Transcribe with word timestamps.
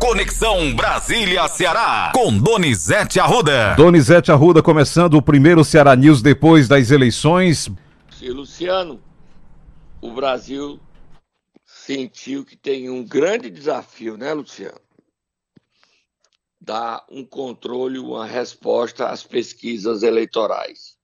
Conexão 0.00 0.74
Brasília-Ceará, 0.74 2.10
com 2.14 2.36
Donizete 2.38 3.20
Arruda. 3.20 3.74
Donizete 3.76 4.32
Arruda 4.32 4.62
começando 4.62 5.12
o 5.12 5.22
primeiro 5.22 5.62
Ceará 5.62 5.94
News 5.94 6.22
depois 6.22 6.66
das 6.66 6.90
eleições. 6.90 7.68
E 8.18 8.30
Luciano, 8.30 8.98
o 10.00 10.10
Brasil 10.12 10.80
sentiu 11.66 12.46
que 12.46 12.56
tem 12.56 12.88
um 12.88 13.04
grande 13.04 13.50
desafio, 13.50 14.16
né, 14.16 14.32
Luciano? 14.32 14.80
Dar 16.58 17.04
um 17.10 17.22
controle, 17.22 17.98
uma 17.98 18.24
resposta 18.24 19.10
às 19.10 19.22
pesquisas 19.22 20.02
eleitorais. 20.02 20.96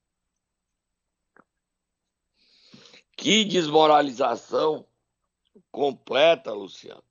Que 3.14 3.44
desmoralização 3.44 4.86
completa, 5.70 6.50
Luciano. 6.52 7.05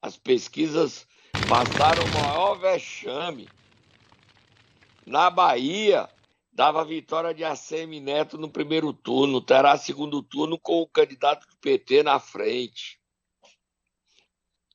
As 0.00 0.16
pesquisas 0.16 1.06
passaram 1.48 2.04
o 2.04 2.20
maior 2.20 2.54
vexame. 2.58 3.48
Na 5.06 5.30
Bahia, 5.30 6.08
dava 6.52 6.84
vitória 6.84 7.32
de 7.32 7.44
ACM 7.44 8.00
Neto 8.00 8.36
no 8.36 8.50
primeiro 8.50 8.92
turno, 8.92 9.40
terá 9.40 9.76
segundo 9.76 10.22
turno 10.22 10.58
com 10.58 10.82
o 10.82 10.88
candidato 10.88 11.46
do 11.48 11.56
PT 11.58 12.02
na 12.02 12.18
frente. 12.20 13.00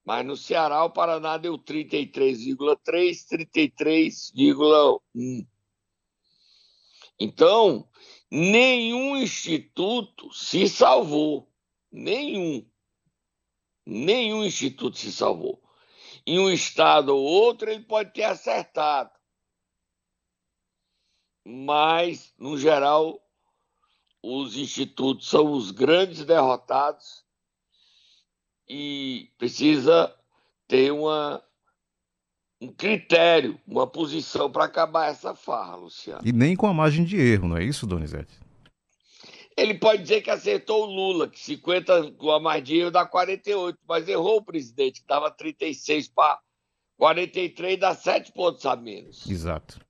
Mas 0.04 0.24
no 0.24 0.36
Ceará 0.36 0.84
o 0.84 0.90
Paraná 0.90 1.36
deu 1.36 1.58
33,3, 1.58 3.26
33,1. 3.58 5.46
Então, 7.18 7.88
nenhum 8.30 9.16
instituto 9.16 10.32
se 10.32 10.68
salvou. 10.68 11.50
Nenhum. 11.90 12.64
Nenhum 13.84 14.44
instituto 14.44 14.98
se 14.98 15.10
salvou 15.12 15.65
em 16.26 16.38
um 16.38 16.50
estado 16.50 17.14
ou 17.14 17.22
outro, 17.22 17.70
ele 17.70 17.84
pode 17.84 18.12
ter 18.12 18.24
acertado. 18.24 19.10
Mas, 21.44 22.34
no 22.36 22.58
geral, 22.58 23.20
os 24.20 24.56
institutos 24.56 25.28
são 25.28 25.52
os 25.52 25.70
grandes 25.70 26.24
derrotados 26.24 27.24
e 28.68 29.30
precisa 29.38 30.12
ter 30.66 30.90
uma, 30.90 31.40
um 32.60 32.72
critério, 32.72 33.60
uma 33.64 33.86
posição 33.86 34.50
para 34.50 34.64
acabar 34.64 35.06
essa 35.06 35.32
farra, 35.34 35.76
Luciano. 35.76 36.22
E 36.26 36.32
nem 36.32 36.56
com 36.56 36.66
a 36.66 36.74
margem 36.74 37.04
de 37.04 37.16
erro, 37.16 37.48
não 37.48 37.56
é 37.56 37.62
isso, 37.62 37.86
Donizete? 37.86 38.45
Ele 39.56 39.74
pode 39.74 40.02
dizer 40.02 40.20
que 40.20 40.30
acertou 40.30 40.82
o 40.82 40.86
Lula, 40.86 41.28
que 41.28 41.40
50 41.40 42.12
com 42.12 42.30
a 42.30 42.38
Mardinho 42.38 42.90
dá 42.90 43.06
48, 43.06 43.78
mas 43.88 44.06
errou 44.06 44.36
o 44.36 44.44
presidente, 44.44 45.00
que 45.00 45.06
dava 45.06 45.30
36 45.30 46.08
para 46.08 46.38
43, 46.98 47.78
dá 47.78 47.94
7 47.94 48.32
pontos 48.32 48.66
a 48.66 48.76
menos. 48.76 49.26
Exato. 49.28 49.80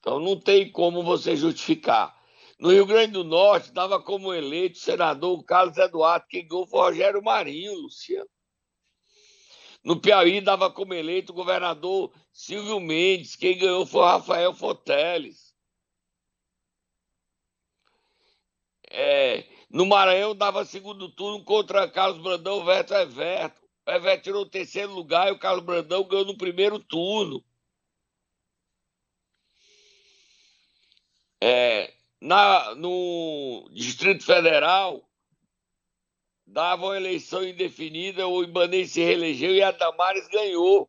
Então 0.00 0.18
não 0.18 0.38
tem 0.38 0.70
como 0.70 1.02
você 1.04 1.36
justificar. 1.36 2.14
No 2.58 2.70
Rio 2.70 2.86
Grande 2.86 3.12
do 3.12 3.24
Norte, 3.24 3.72
dava 3.72 4.02
como 4.02 4.34
eleito 4.34 4.78
o 4.78 4.82
senador 4.82 5.42
Carlos 5.44 5.76
Eduardo, 5.76 6.26
quem 6.28 6.46
ganhou 6.46 6.66
foi 6.66 6.80
o 6.80 6.82
Rogério 6.82 7.22
Marinho, 7.22 7.74
Luciano. 7.74 8.28
No 9.84 10.00
Piauí, 10.00 10.40
dava 10.40 10.70
como 10.70 10.94
eleito 10.94 11.32
o 11.32 11.34
governador 11.34 12.12
Silvio 12.32 12.80
Mendes, 12.80 13.36
quem 13.36 13.58
ganhou 13.58 13.86
foi 13.86 14.00
o 14.00 14.04
Rafael 14.04 14.54
Foteles. 14.54 15.53
É, 18.96 19.44
no 19.68 19.84
Maranhão 19.86 20.36
dava 20.36 20.64
segundo 20.64 21.10
turno 21.10 21.42
contra 21.44 21.90
Carlos 21.90 22.22
Brandão 22.22 22.64
versus 22.64 22.92
Everton. 22.92 23.60
O 23.86 23.90
Everton 23.90 24.22
tirou 24.22 24.42
o 24.42 24.48
terceiro 24.48 24.92
lugar 24.92 25.28
e 25.28 25.32
o 25.32 25.38
Carlos 25.38 25.64
Brandão 25.64 26.04
ganhou 26.04 26.24
no 26.24 26.38
primeiro 26.38 26.78
turno. 26.78 27.44
É, 31.42 31.92
na, 32.20 32.74
no 32.76 33.68
Distrito 33.72 34.24
Federal, 34.24 35.06
dava 36.46 36.86
uma 36.86 36.96
eleição 36.96 37.42
indefinida, 37.42 38.28
o 38.28 38.44
Ibanez 38.44 38.92
se 38.92 39.02
reelegeu 39.02 39.52
e 39.54 39.62
a 39.62 39.72
Damares 39.72 40.28
ganhou. 40.28 40.88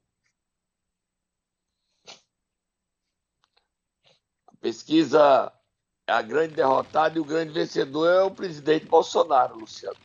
Pesquisa 4.61 5.51
a 6.07 6.21
grande 6.21 6.55
derrotada 6.55 7.17
e 7.17 7.21
o 7.21 7.25
grande 7.25 7.51
vencedor 7.51 8.07
é 8.07 8.23
o 8.23 8.31
presidente 8.31 8.85
Bolsonaro, 8.85 9.57
Luciano. 9.57 9.97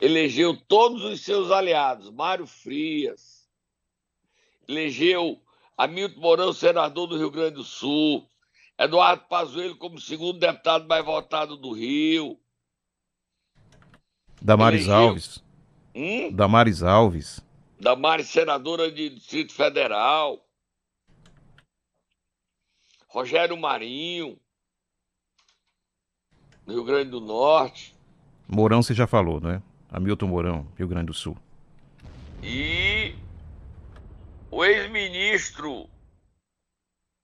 Elegeu 0.00 0.56
todos 0.56 1.02
os 1.04 1.22
seus 1.22 1.50
aliados, 1.50 2.10
Mário 2.10 2.46
Frias, 2.46 3.48
elegeu 4.68 5.40
Hamilton 5.76 6.20
Mourão, 6.20 6.52
senador 6.52 7.08
do 7.08 7.16
Rio 7.16 7.30
Grande 7.30 7.56
do 7.56 7.64
Sul, 7.64 8.28
Eduardo 8.78 9.24
Pazuello 9.28 9.76
como 9.76 10.00
segundo 10.00 10.38
deputado 10.38 10.86
mais 10.86 11.04
votado 11.04 11.56
do 11.56 11.72
Rio. 11.72 12.38
Damares 14.40 14.82
elegeu... 14.82 14.94
Alves. 14.94 15.44
Hum? 15.94 16.30
Damares 16.32 16.82
Alves. 16.82 17.40
Damares, 17.80 18.28
senadora 18.28 18.90
de 18.90 19.08
Distrito 19.10 19.52
Federal. 19.52 20.44
Rogério 23.08 23.56
Marinho 23.56 24.38
no 26.68 26.74
Rio 26.74 26.84
Grande 26.84 27.10
do 27.10 27.20
Norte. 27.20 27.96
Mourão 28.46 28.82
você 28.82 28.92
já 28.92 29.06
falou, 29.06 29.40
não 29.40 29.50
é? 29.50 29.62
Hamilton 29.90 30.26
Mourão, 30.26 30.68
Rio 30.76 30.86
Grande 30.86 31.06
do 31.06 31.14
Sul. 31.14 31.34
E 32.42 33.14
o 34.50 34.62
ex-ministro, 34.62 35.88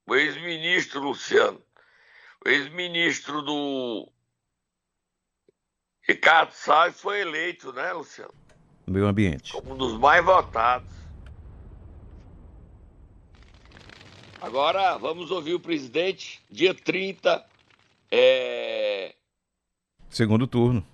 o 0.07 0.15
ex-ministro 0.15 1.03
Luciano, 1.03 1.61
o 2.45 2.49
ex-ministro 2.49 3.43
do 3.43 4.11
Ricardo 6.09 6.53
Salles 6.53 6.99
foi 6.99 7.21
eleito, 7.21 7.71
né, 7.75 7.93
Luciano? 7.93 8.33
Meio 8.87 9.07
ambiente. 9.07 9.53
Como 9.53 9.75
um 9.75 9.77
dos 9.77 9.99
mais 9.99 10.25
votados. 10.25 10.89
Agora 14.41 14.97
vamos 14.97 15.31
ouvir 15.31 15.53
o 15.53 15.61
presidente, 15.61 16.43
dia 16.51 16.75
30, 16.75 17.45
é, 18.11 19.15
Segundo 20.15 20.47
turno. 20.47 20.87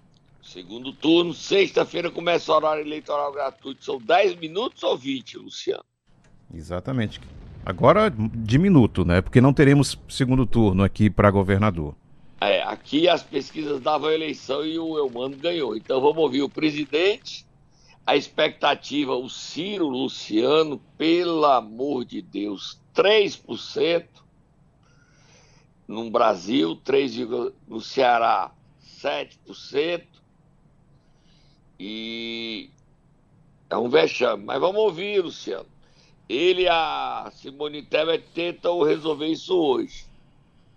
Segundo 0.43 0.95
turno, 0.95 1.35
sexta-feira 1.35 2.11
começa 2.11 2.51
o 2.51 2.55
horário 2.55 2.81
eleitoral 2.81 3.31
gratuito. 3.31 3.85
São 3.85 3.99
10 3.99 4.37
minutos 4.37 4.83
ou 4.83 4.97
20, 4.97 5.37
Luciano? 5.37 5.85
Exatamente. 6.55 7.21
Agora 7.63 8.11
diminuto, 8.11 9.05
né? 9.05 9.21
Porque 9.21 9.39
não 9.39 9.53
teremos 9.53 9.99
segundo 10.09 10.47
turno 10.47 10.83
aqui 10.83 11.11
para 11.11 11.31
governador. 11.31 11.95
É, 12.41 12.63
aqui 12.63 13.11
as 13.11 13.23
pesquisas 13.23 13.79
davam 13.83 14.09
a 14.09 14.15
eleição 14.15 14.65
e 14.65 14.79
o 14.79 14.97
Eumano 14.97 15.37
ganhou. 15.37 15.77
Então 15.77 16.01
vamos 16.01 16.17
ouvir 16.17 16.41
o 16.41 16.49
presidente. 16.49 17.45
A 18.07 18.17
expectativa, 18.17 19.15
o 19.15 19.29
Ciro 19.29 19.87
Luciano, 19.87 20.81
pelo 20.97 21.45
amor 21.45 22.07
de 22.07 22.23
Deus, 22.23 22.81
3% 22.97 24.07
no 25.87 26.11
Brasil, 26.11 26.75
3, 26.77 27.17
no 27.69 27.81
Ceará, 27.83 28.51
7%. 29.03 30.07
E 31.79 32.71
é 33.69 33.77
um 33.77 33.89
vexame. 33.89 34.45
Mas 34.45 34.61
vamos 34.61 34.81
ouvir, 34.81 35.23
Luciano. 35.23 35.67
Ele 36.29 36.63
e 36.63 36.69
a 36.69 37.31
Simone 37.35 37.83
Tebet 37.83 38.25
tentam 38.35 38.83
resolver 38.83 39.27
isso 39.27 39.57
hoje. 39.57 40.05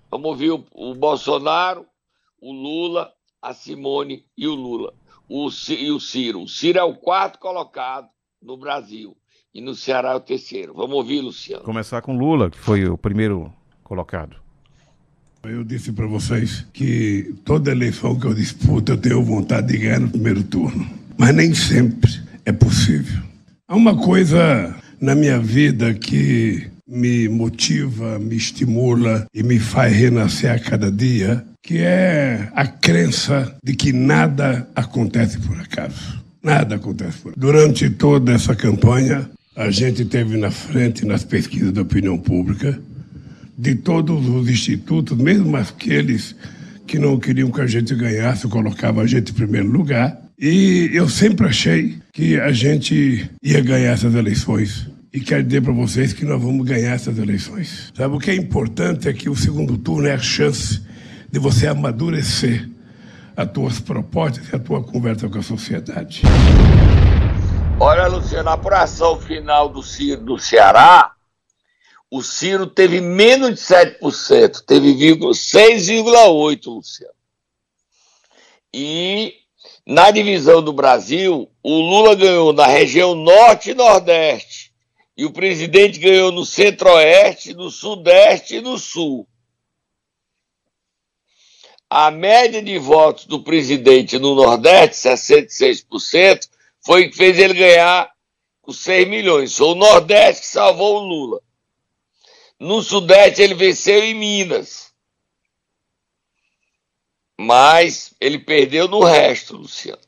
Vamos 0.09 0.27
ouvir 0.27 0.51
o, 0.51 0.65
o 0.73 0.95
Bolsonaro, 0.95 1.85
o 2.39 2.51
Lula, 2.51 3.11
a 3.41 3.53
Simone 3.53 4.25
e 4.37 4.47
o 4.47 4.55
Lula. 4.55 4.93
O, 5.27 5.49
e 5.69 5.91
o 5.91 5.99
Ciro. 5.99 6.41
O 6.41 6.47
Ciro 6.47 6.79
é 6.79 6.83
o 6.83 6.95
quarto 6.95 7.39
colocado 7.39 8.07
no 8.41 8.57
Brasil. 8.57 9.17
E 9.53 9.61
no 9.61 9.75
Ceará 9.75 10.11
é 10.11 10.15
o 10.15 10.19
terceiro. 10.19 10.73
Vamos 10.73 10.95
ouvir, 10.95 11.21
Luciano. 11.21 11.63
Começar 11.63 12.01
com 12.01 12.17
Lula, 12.17 12.49
que 12.49 12.57
foi 12.57 12.85
o 12.87 12.97
primeiro 12.97 13.53
colocado. 13.83 14.42
Eu 15.45 15.61
disse 15.61 15.91
para 15.91 16.07
vocês 16.07 16.65
que 16.71 17.35
toda 17.43 17.69
eleição 17.69 18.17
que 18.17 18.25
eu 18.25 18.33
disputo 18.33 18.93
eu 18.93 18.97
tenho 18.97 19.21
vontade 19.21 19.67
de 19.67 19.77
ganhar 19.77 19.99
no 19.99 20.09
primeiro 20.09 20.41
turno. 20.41 20.89
Mas 21.17 21.35
nem 21.35 21.53
sempre 21.53 22.09
é 22.45 22.53
possível. 22.53 23.21
Há 23.67 23.75
uma 23.75 23.93
coisa 23.97 24.73
na 25.01 25.13
minha 25.13 25.39
vida 25.39 25.93
que 25.93 26.65
me 26.87 27.27
motiva, 27.27 28.17
me 28.19 28.37
estimula 28.37 29.27
e 29.33 29.43
me 29.43 29.59
faz 29.59 29.93
renascer 29.93 30.49
a 30.49 30.59
cada 30.59 30.89
dia, 30.89 31.43
que 31.61 31.79
é 31.79 32.49
a 32.55 32.65
crença 32.65 33.53
de 33.61 33.75
que 33.75 33.91
nada 33.91 34.65
acontece 34.73 35.39
por 35.39 35.59
acaso. 35.59 36.23
Nada 36.41 36.75
acontece 36.75 37.17
por 37.17 37.33
acaso. 37.33 37.39
Durante 37.45 37.89
toda 37.89 38.31
essa 38.31 38.55
campanha, 38.55 39.29
a 39.57 39.69
gente 39.69 40.05
teve 40.05 40.37
na 40.37 40.51
frente 40.51 41.05
nas 41.05 41.25
pesquisas 41.25 41.73
da 41.73 41.81
opinião 41.81 42.17
pública 42.17 42.79
de 43.57 43.75
todos 43.75 44.27
os 44.27 44.49
institutos, 44.49 45.17
mesmo 45.17 45.55
aqueles 45.55 46.35
que 46.85 46.97
não 46.99 47.19
queriam 47.19 47.51
que 47.51 47.61
a 47.61 47.67
gente 47.67 47.95
ganhasse, 47.95 48.47
colocava 48.47 49.01
a 49.01 49.07
gente 49.07 49.31
em 49.31 49.35
primeiro 49.35 49.69
lugar. 49.69 50.17
E 50.37 50.89
eu 50.93 51.07
sempre 51.07 51.47
achei 51.47 51.97
que 52.11 52.39
a 52.39 52.51
gente 52.51 53.29
ia 53.41 53.61
ganhar 53.61 53.91
essas 53.91 54.13
eleições. 54.15 54.87
E 55.13 55.19
quero 55.19 55.43
dizer 55.43 55.61
para 55.61 55.73
vocês 55.73 56.11
que 56.11 56.25
nós 56.25 56.41
vamos 56.41 56.65
ganhar 56.65 56.91
essas 56.91 57.17
eleições. 57.19 57.93
Sabe, 57.95 58.15
o 58.15 58.19
que 58.19 58.31
é 58.31 58.35
importante 58.35 59.07
é 59.07 59.13
que 59.13 59.29
o 59.29 59.35
segundo 59.35 59.77
turno 59.77 60.07
é 60.07 60.13
a 60.13 60.17
chance 60.17 60.81
de 61.31 61.39
você 61.39 61.67
amadurecer 61.67 62.67
as 63.35 63.51
tuas 63.51 63.79
propostas 63.79 64.47
e 64.51 64.55
a 64.55 64.59
tua 64.59 64.83
conversa 64.83 65.27
com 65.29 65.39
a 65.39 65.43
sociedade. 65.43 66.23
Olha, 67.79 68.07
Luciano, 68.07 68.49
a 68.49 68.53
apuração 68.53 69.19
final 69.19 69.69
do 69.69 69.81
Ciro 69.81 70.21
do 70.21 70.37
Ceará, 70.37 71.11
o 72.13 72.21
Ciro 72.21 72.67
teve 72.67 73.01
menos 73.01 73.55
de 73.55 73.55
7%, 73.55 74.63
teve 74.67 74.93
6,8%, 74.93 76.65
Luciano. 76.67 77.13
E 78.71 79.33
na 79.83 80.11
divisão 80.11 80.61
do 80.61 80.71
Brasil, 80.71 81.49
o 81.63 81.73
Lula 81.73 82.13
ganhou 82.13 82.53
na 82.53 82.67
região 82.67 83.15
norte 83.15 83.71
e 83.71 83.73
nordeste 83.73 84.71
e 85.17 85.25
o 85.25 85.33
presidente 85.33 85.97
ganhou 85.97 86.31
no 86.31 86.45
centro-oeste, 86.45 87.55
no 87.55 87.71
sudeste 87.71 88.57
e 88.57 88.61
no 88.61 88.77
sul. 88.77 89.27
A 91.89 92.11
média 92.11 92.61
de 92.61 92.77
votos 92.77 93.25
do 93.25 93.41
presidente 93.41 94.19
no 94.19 94.35
Nordeste, 94.35 94.97
66%, 95.09 96.47
foi 96.85 97.09
que 97.09 97.17
fez 97.17 97.39
ele 97.39 97.55
ganhar 97.55 98.11
os 98.67 98.77
6 98.81 99.07
milhões. 99.07 99.57
Foi 99.57 99.69
o 99.69 99.75
Nordeste 99.75 100.41
que 100.41 100.47
salvou 100.47 100.97
o 100.97 101.07
Lula. 101.07 101.41
No 102.63 102.81
Sudeste 102.81 103.41
ele 103.41 103.53
venceu 103.53 104.01
em 104.01 104.13
Minas. 104.13 104.93
Mas 107.37 108.13
ele 108.21 108.39
perdeu 108.39 108.87
no 108.87 109.03
resto, 109.03 109.57
Luciano. 109.57 109.99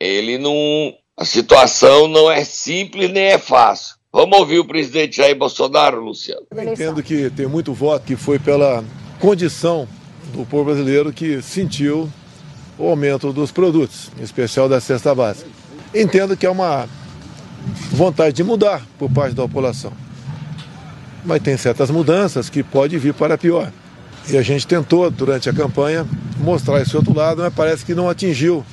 Ele 0.00 0.38
não 0.38 0.92
a 1.16 1.24
situação 1.24 2.08
não 2.08 2.28
é 2.28 2.44
simples 2.44 3.10
nem 3.12 3.26
é 3.26 3.38
fácil. 3.38 3.96
Vamos 4.12 4.38
ouvir 4.38 4.58
o 4.58 4.64
presidente 4.64 5.18
Jair 5.18 5.36
Bolsonaro, 5.36 6.02
Luciano. 6.02 6.46
Eu 6.50 6.72
entendo 6.72 7.00
que 7.00 7.30
tem 7.30 7.46
muito 7.46 7.72
voto 7.72 8.04
que 8.04 8.16
foi 8.16 8.40
pela 8.40 8.84
condição 9.20 9.88
do 10.32 10.44
povo 10.46 10.64
brasileiro 10.64 11.12
que 11.12 11.40
sentiu 11.42 12.10
o 12.76 12.88
aumento 12.88 13.32
dos 13.32 13.52
produtos, 13.52 14.10
em 14.18 14.22
especial 14.22 14.68
da 14.68 14.80
cesta 14.80 15.14
básica. 15.14 15.50
Entendo 15.94 16.36
que 16.36 16.46
é 16.46 16.50
uma 16.50 16.88
vontade 17.92 18.36
de 18.36 18.44
mudar 18.44 18.82
por 18.98 19.10
parte 19.10 19.34
da 19.34 19.42
população. 19.42 19.92
Mas 21.24 21.42
tem 21.42 21.56
certas 21.56 21.90
mudanças 21.90 22.48
que 22.48 22.62
pode 22.62 22.96
vir 22.98 23.14
para 23.14 23.36
pior. 23.36 23.70
E 24.28 24.36
a 24.36 24.42
gente 24.42 24.66
tentou, 24.66 25.10
durante 25.10 25.48
a 25.48 25.52
campanha, 25.52 26.06
mostrar 26.38 26.80
esse 26.80 26.96
outro 26.96 27.14
lado, 27.14 27.42
mas 27.42 27.52
parece 27.52 27.84
que 27.84 27.94
não 27.94 28.08
atingiu 28.08 28.64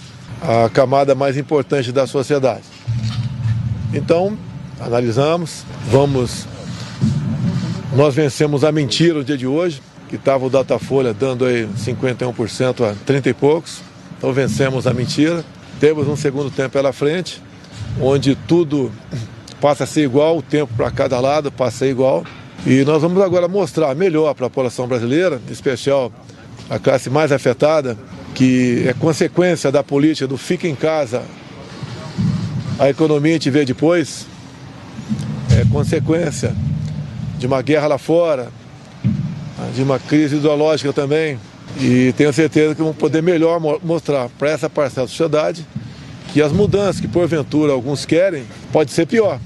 a 0.42 0.70
camada 0.70 1.16
mais 1.16 1.38
importante 1.38 1.92
da 1.92 2.06
sociedade. 2.06 2.64
Então, 3.94 4.38
analisamos, 4.80 5.64
vamos. 5.90 6.46
Nós 7.96 8.14
vencemos 8.14 8.64
a 8.64 8.72
mentira 8.72 9.16
no 9.16 9.24
dia 9.24 9.38
de 9.38 9.48
hoje, 9.48 9.82
que 10.10 10.18
estava 10.18 10.46
o 10.46 10.50
Datafolha 10.50 11.14
dando 11.14 11.46
aí 11.46 11.68
51% 11.78 12.86
a 12.86 12.94
30 13.06 13.30
e 13.30 13.34
poucos. 13.34 13.82
Então 14.18 14.34
vencemos 14.34 14.86
a 14.86 14.94
mentira. 14.94 15.44
Temos 15.80 16.08
um 16.08 16.16
segundo 16.16 16.50
tempo 16.50 16.72
pela 16.72 16.92
frente, 16.92 17.42
onde 18.00 18.36
tudo 18.36 18.92
passa 19.62 19.84
a 19.86 19.88
ser 19.88 20.04
igual, 20.04 20.38
o 20.38 20.42
tempo 20.42 20.74
para 20.76 20.92
cada 20.92 21.20
lado 21.20 21.52
passa 21.52 21.78
a 21.78 21.80
ser 21.80 21.90
igual. 21.90 22.24
E 22.66 22.84
nós 22.84 23.02
vamos 23.02 23.22
agora 23.22 23.48
mostrar 23.48 23.94
melhor 23.96 24.34
para 24.34 24.48
a 24.48 24.50
população 24.50 24.88
brasileira, 24.88 25.40
em 25.48 25.52
especial 25.52 26.12
a 26.70 26.80
classe 26.80 27.10
mais 27.10 27.32
afetada, 27.32 27.98
que 28.34 28.86
é 28.88 28.94
consequência 28.94 29.72
da 29.72 29.84
política 29.84 30.28
do 30.28 30.38
fica 30.38 30.68
em 30.68 30.76
casa, 30.76 31.24
a 32.78 32.90
economia 32.90 33.40
te 33.40 33.50
vê 33.50 33.64
depois, 33.64 34.26
é 35.58 35.64
consequência 35.72 36.54
de 37.38 37.48
uma 37.48 37.62
guerra 37.62 37.88
lá 37.88 37.98
fora, 37.98 38.50
de 39.74 39.84
uma 39.84 40.00
crise 40.00 40.36
ideológica 40.36 40.92
também. 40.92 41.40
E 41.80 42.14
tenho 42.14 42.34
certeza 42.34 42.74
que 42.74 42.82
vamos 42.82 42.98
poder 42.98 43.22
melhor 43.22 43.60
mostrar 43.84 44.30
para 44.38 44.50
essa 44.50 44.70
parcela 44.70 45.06
da 45.06 45.10
sociedade 45.10 45.66
que 46.36 46.42
as 46.42 46.52
mudanças 46.52 47.00
que 47.00 47.08
porventura 47.08 47.72
alguns 47.72 48.06
querem 48.06 48.46
pode 48.70 48.92
ser 48.92 49.06
pior. 49.08 49.40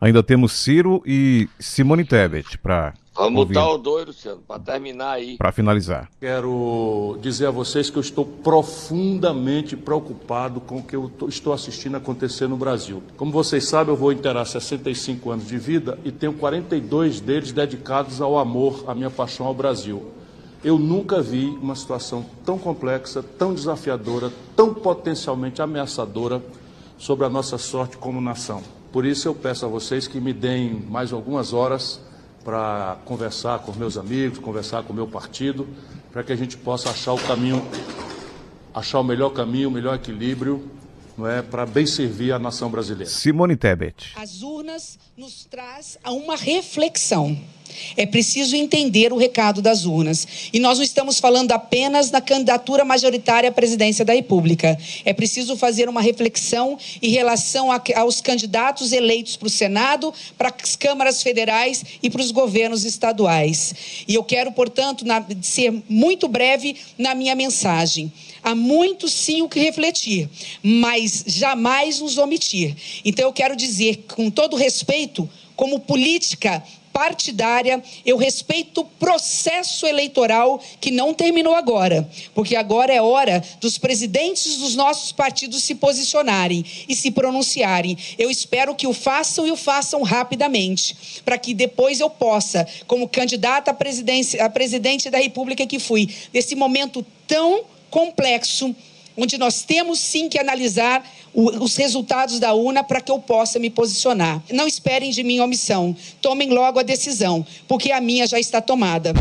Ainda 0.00 0.22
temos 0.22 0.52
Ciro 0.52 1.02
e 1.04 1.48
Simone 1.58 2.04
Tebet 2.04 2.56
para. 2.58 2.94
Vamos 3.14 3.40
ouvir. 3.40 3.54
botar 3.54 3.70
o 3.70 3.78
dois, 3.78 4.06
Luciano, 4.06 4.42
para 4.46 4.58
terminar 4.58 5.12
aí. 5.12 5.36
Para 5.36 5.52
finalizar. 5.52 6.10
Quero 6.20 7.16
dizer 7.20 7.46
a 7.46 7.50
vocês 7.50 7.88
que 7.88 7.96
eu 7.96 8.00
estou 8.00 8.24
profundamente 8.24 9.76
preocupado 9.76 10.60
com 10.60 10.78
o 10.78 10.82
que 10.82 10.96
eu 10.96 11.10
estou 11.28 11.52
assistindo 11.52 11.96
acontecer 11.96 12.48
no 12.48 12.56
Brasil. 12.56 13.02
Como 13.16 13.30
vocês 13.30 13.68
sabem, 13.68 13.94
eu 13.94 13.96
vou 13.96 14.12
inteirar 14.12 14.44
65 14.44 15.30
anos 15.30 15.46
de 15.46 15.56
vida 15.56 15.98
e 16.04 16.10
tenho 16.10 16.32
42 16.32 17.20
deles 17.20 17.52
dedicados 17.52 18.20
ao 18.20 18.36
amor, 18.36 18.84
à 18.88 18.94
minha 18.94 19.10
paixão 19.10 19.46
ao 19.46 19.54
Brasil. 19.54 20.10
Eu 20.64 20.78
nunca 20.78 21.20
vi 21.20 21.46
uma 21.62 21.76
situação 21.76 22.24
tão 22.44 22.58
complexa, 22.58 23.22
tão 23.22 23.54
desafiadora, 23.54 24.32
tão 24.56 24.74
potencialmente 24.74 25.62
ameaçadora 25.62 26.42
sobre 26.98 27.26
a 27.26 27.28
nossa 27.28 27.58
sorte 27.58 27.96
como 27.96 28.20
nação. 28.20 28.62
Por 28.90 29.04
isso 29.04 29.28
eu 29.28 29.34
peço 29.34 29.66
a 29.66 29.68
vocês 29.68 30.08
que 30.08 30.20
me 30.20 30.32
deem 30.32 30.80
mais 30.88 31.12
algumas 31.12 31.52
horas 31.52 32.00
para 32.44 32.98
conversar 33.04 33.60
com 33.60 33.72
meus 33.72 33.96
amigos, 33.96 34.38
conversar 34.38 34.82
com 34.82 34.92
o 34.92 34.96
meu 34.96 35.06
partido, 35.06 35.66
para 36.12 36.22
que 36.22 36.32
a 36.32 36.36
gente 36.36 36.56
possa 36.56 36.90
achar 36.90 37.14
o 37.14 37.18
caminho, 37.18 37.66
achar 38.74 39.00
o 39.00 39.04
melhor 39.04 39.30
caminho, 39.30 39.68
o 39.68 39.72
melhor 39.72 39.94
equilíbrio 39.94 40.70
não 41.16 41.28
é, 41.28 41.42
para 41.42 41.64
bem 41.64 41.86
servir 41.86 42.32
a 42.32 42.38
nação 42.38 42.68
brasileira. 42.70 43.10
Simone 43.10 43.56
Tebet. 43.56 44.12
As 44.16 44.42
urnas 44.42 44.98
nos 45.16 45.44
traz 45.44 45.96
a 46.02 46.10
uma 46.10 46.36
reflexão. 46.36 47.38
É 47.96 48.06
preciso 48.06 48.56
entender 48.56 49.12
o 49.12 49.16
recado 49.16 49.60
das 49.60 49.84
urnas. 49.84 50.26
E 50.52 50.58
nós 50.58 50.78
não 50.78 50.84
estamos 50.84 51.18
falando 51.18 51.52
apenas 51.52 52.10
na 52.10 52.20
candidatura 52.20 52.84
majoritária 52.84 53.48
à 53.48 53.52
presidência 53.52 54.04
da 54.04 54.12
República. 54.12 54.78
É 55.04 55.12
preciso 55.12 55.56
fazer 55.56 55.88
uma 55.88 56.00
reflexão 56.00 56.78
em 57.00 57.10
relação 57.10 57.70
a, 57.70 57.80
aos 57.96 58.20
candidatos 58.20 58.92
eleitos 58.92 59.36
para 59.36 59.46
o 59.46 59.50
Senado, 59.50 60.12
para 60.36 60.54
as 60.62 60.76
câmaras 60.76 61.22
federais 61.22 61.84
e 62.02 62.10
para 62.10 62.20
os 62.20 62.30
governos 62.30 62.84
estaduais. 62.84 63.74
E 64.06 64.14
eu 64.14 64.24
quero, 64.24 64.52
portanto, 64.52 65.04
na, 65.04 65.24
ser 65.42 65.72
muito 65.88 66.28
breve 66.28 66.76
na 66.98 67.14
minha 67.14 67.34
mensagem. 67.34 68.12
Há 68.42 68.54
muito 68.54 69.08
sim 69.08 69.40
o 69.40 69.48
que 69.48 69.58
refletir, 69.58 70.28
mas 70.62 71.24
jamais 71.26 72.00
nos 72.00 72.18
omitir. 72.18 72.76
Então 73.04 73.24
eu 73.24 73.32
quero 73.32 73.56
dizer, 73.56 74.04
com 74.14 74.30
todo 74.30 74.54
respeito, 74.54 75.28
como 75.56 75.80
política 75.80 76.62
partidária, 76.94 77.82
eu 78.06 78.16
respeito 78.16 78.82
o 78.82 78.84
processo 78.84 79.84
eleitoral 79.84 80.62
que 80.80 80.92
não 80.92 81.12
terminou 81.12 81.56
agora, 81.56 82.08
porque 82.32 82.54
agora 82.54 82.94
é 82.94 83.02
hora 83.02 83.42
dos 83.60 83.76
presidentes 83.76 84.58
dos 84.58 84.76
nossos 84.76 85.10
partidos 85.10 85.64
se 85.64 85.74
posicionarem 85.74 86.64
e 86.88 86.94
se 86.94 87.10
pronunciarem. 87.10 87.98
Eu 88.16 88.30
espero 88.30 88.76
que 88.76 88.86
o 88.86 88.92
façam 88.92 89.44
e 89.44 89.50
o 89.50 89.56
façam 89.56 90.02
rapidamente, 90.02 91.20
para 91.24 91.36
que 91.36 91.52
depois 91.52 91.98
eu 91.98 92.08
possa, 92.08 92.64
como 92.86 93.08
candidata 93.08 93.72
à 93.72 93.74
presidência, 93.74 94.44
a 94.44 94.48
presidente 94.48 95.10
da 95.10 95.18
República 95.18 95.66
que 95.66 95.80
fui, 95.80 96.08
nesse 96.32 96.54
momento 96.54 97.04
tão 97.26 97.64
complexo, 97.90 98.74
onde 99.16 99.38
nós 99.38 99.62
temos 99.62 99.98
sim 99.98 100.28
que 100.28 100.38
analisar 100.38 101.04
os 101.34 101.76
resultados 101.76 102.38
da 102.38 102.52
urna 102.54 102.84
para 102.84 103.00
que 103.00 103.10
eu 103.10 103.18
possa 103.18 103.58
me 103.58 103.68
posicionar. 103.68 104.40
Não 104.52 104.66
esperem 104.66 105.10
de 105.10 105.22
mim 105.22 105.40
omissão, 105.40 105.96
tomem 106.20 106.50
logo 106.50 106.78
a 106.78 106.82
decisão, 106.82 107.44
porque 107.66 107.90
a 107.90 108.00
minha 108.00 108.26
já 108.26 108.38
está 108.38 108.60
tomada. 108.60 109.12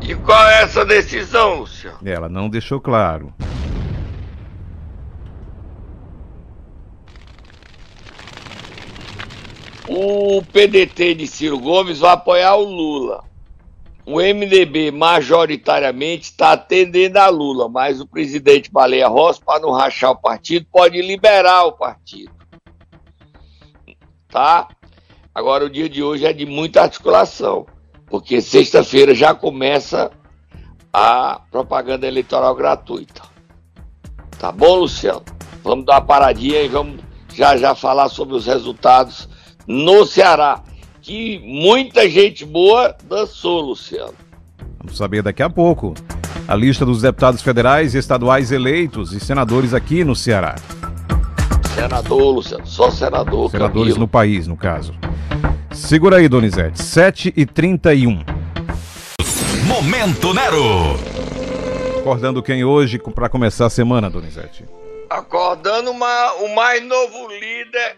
E 0.00 0.14
qual 0.14 0.48
é 0.48 0.62
essa 0.62 0.84
decisão, 0.84 1.60
Luciano? 1.60 1.98
Ela 2.04 2.28
não 2.28 2.48
deixou 2.48 2.80
claro. 2.80 3.32
O 9.86 10.42
PDT 10.42 11.14
de 11.14 11.26
Ciro 11.26 11.58
Gomes 11.58 11.98
vai 11.98 12.12
apoiar 12.12 12.56
o 12.56 12.64
Lula 12.64 13.33
o 14.06 14.20
MDB 14.20 14.90
majoritariamente 14.90 16.24
está 16.24 16.52
atendendo 16.52 17.18
a 17.18 17.28
Lula, 17.28 17.68
mas 17.68 18.00
o 18.00 18.06
presidente 18.06 18.70
Baleia 18.70 19.08
Rossi, 19.08 19.40
para 19.42 19.60
não 19.60 19.70
rachar 19.70 20.10
o 20.10 20.20
partido, 20.20 20.66
pode 20.70 21.00
liberar 21.00 21.64
o 21.64 21.72
partido. 21.72 22.32
Tá? 24.28 24.68
Agora, 25.34 25.64
o 25.64 25.70
dia 25.70 25.88
de 25.88 26.02
hoje 26.02 26.26
é 26.26 26.32
de 26.32 26.44
muita 26.44 26.82
articulação, 26.82 27.66
porque 28.06 28.40
sexta-feira 28.40 29.14
já 29.14 29.34
começa 29.34 30.10
a 30.92 31.40
propaganda 31.50 32.06
eleitoral 32.06 32.54
gratuita. 32.54 33.22
Tá 34.38 34.52
bom, 34.52 34.76
Luciano? 34.76 35.24
Vamos 35.62 35.86
dar 35.86 35.94
uma 35.94 36.00
paradinha 36.02 36.60
e 36.60 36.68
vamos 36.68 37.02
já 37.34 37.56
já 37.56 37.74
falar 37.74 38.08
sobre 38.08 38.36
os 38.36 38.46
resultados 38.46 39.28
no 39.66 40.04
Ceará 40.04 40.62
que 41.04 41.38
muita 41.40 42.08
gente 42.08 42.46
boa 42.46 42.96
dançou, 43.04 43.60
Luciano. 43.60 44.14
Vamos 44.78 44.96
saber 44.96 45.22
daqui 45.22 45.42
a 45.42 45.50
pouco. 45.50 45.92
A 46.48 46.56
lista 46.56 46.84
dos 46.86 47.02
deputados 47.02 47.42
federais 47.42 47.94
e 47.94 47.98
estaduais 47.98 48.50
eleitos 48.50 49.12
e 49.12 49.20
senadores 49.20 49.74
aqui 49.74 50.02
no 50.02 50.16
Ceará. 50.16 50.56
Senador, 51.74 52.36
Luciano, 52.36 52.66
só 52.66 52.90
senador. 52.90 53.50
Senadores 53.50 53.92
Camilo. 53.92 53.98
no 53.98 54.08
país, 54.08 54.46
no 54.46 54.56
caso. 54.56 54.94
Segura 55.72 56.16
aí, 56.16 56.28
Donizete. 56.28 56.82
7 56.82 57.34
e 57.36 57.44
31. 57.44 58.24
Momento 59.66 60.32
Nero. 60.32 60.94
Acordando 61.98 62.42
quem 62.42 62.64
hoje 62.64 62.98
para 62.98 63.28
começar 63.28 63.66
a 63.66 63.70
semana, 63.70 64.08
Donizete? 64.08 64.64
Acordando 65.10 65.90
uma, 65.90 66.32
o 66.36 66.54
mais 66.54 66.82
novo 66.82 67.28
líder 67.28 67.96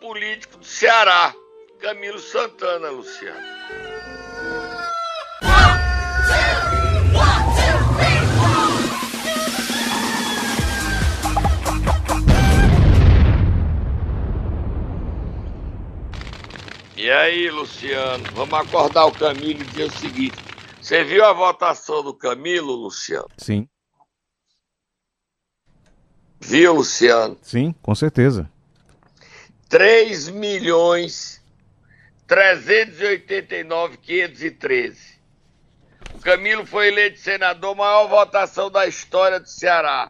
político 0.00 0.58
do 0.58 0.64
Ceará, 0.64 1.32
Camilo 1.80 2.18
Santana, 2.18 2.90
Luciano. 2.90 3.40
E 16.98 17.10
aí, 17.10 17.50
Luciano, 17.50 18.24
vamos 18.34 18.52
acordar 18.52 19.06
o 19.06 19.12
Camilo 19.12 19.62
e 19.62 19.64
dizer 19.64 19.84
o 19.84 19.98
seguinte: 19.98 20.36
você 20.82 21.02
viu 21.02 21.24
a 21.24 21.32
votação 21.32 22.02
do 22.02 22.12
Camilo, 22.12 22.74
Luciano? 22.74 23.26
Sim. 23.38 23.66
Viu, 26.38 26.74
Luciano? 26.74 27.38
Sim, 27.40 27.74
com 27.80 27.94
certeza. 27.94 28.50
3 29.70 30.28
milhões 30.28 31.39
389.513. 32.30 35.18
O 36.14 36.20
Camilo 36.20 36.64
foi 36.64 36.86
eleito 36.86 37.18
senador, 37.18 37.74
maior 37.74 38.06
votação 38.06 38.70
da 38.70 38.86
história 38.86 39.40
do 39.40 39.48
Ceará. 39.48 40.08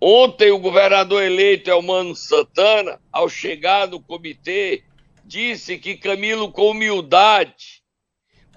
Ontem 0.00 0.52
o 0.52 0.58
governador 0.58 1.22
eleito 1.22 1.68
Elmano 1.68 2.14
Santana, 2.14 2.98
ao 3.12 3.28
chegar 3.28 3.88
no 3.88 4.00
comitê, 4.00 4.84
disse 5.22 5.76
que 5.76 5.98
Camilo, 5.98 6.50
com 6.50 6.70
humildade, 6.70 7.77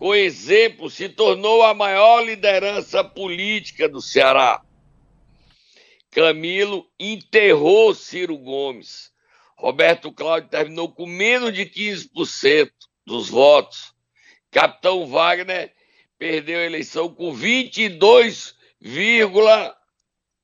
com 0.01 0.13
exemplo, 0.15 0.89
se 0.89 1.08
tornou 1.08 1.62
a 1.62 1.75
maior 1.75 2.25
liderança 2.25 3.03
política 3.03 3.88
do 3.88 4.01
Ceará. 4.01 4.65
Camilo 6.10 6.89
enterrou 7.00 7.93
Ciro 7.93 8.36
Gomes. 8.36 9.12
Roberto 9.55 10.12
Cláudio 10.12 10.50
terminou 10.50 10.91
com 10.91 11.05
menos 11.05 11.53
de 11.53 11.67
15% 11.67 12.72
dos 13.05 13.29
votos. 13.29 13.93
Capitão 14.50 15.05
Wagner 15.05 15.72
perdeu 16.17 16.58
a 16.58 16.65
eleição 16.65 17.13
com 17.13 17.31
22, 17.31 18.55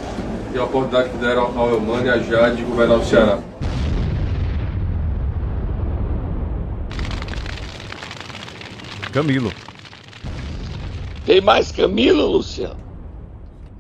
e 0.54 0.58
a 0.58 0.64
oportunidade 0.64 1.10
que 1.10 1.18
deram 1.18 1.58
ao 1.58 1.70
Elmano 1.70 2.06
e 2.06 2.10
a 2.10 2.20
Jade 2.20 2.58
de 2.58 2.64
governar 2.64 3.00
o 3.00 3.04
Ceará. 3.04 3.42
Camilo. 9.12 9.52
Tem 11.26 11.40
mais 11.40 11.72
Camilo, 11.72 12.26
Luciano? 12.26 12.82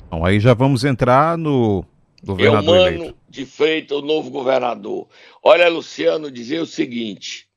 Bom, 0.10 0.26
aí 0.26 0.40
já 0.40 0.54
vamos 0.54 0.84
entrar 0.84 1.38
no 1.38 1.84
Governador 2.24 2.76
Eumano 2.76 2.96
eleito. 2.96 3.18
de 3.30 3.46
Freitas, 3.46 3.98
o 3.98 4.02
novo 4.02 4.30
governador. 4.30 5.08
Olha, 5.42 5.68
Luciano, 5.70 6.32
dizer 6.32 6.60
o 6.60 6.66
seguinte: 6.66 7.48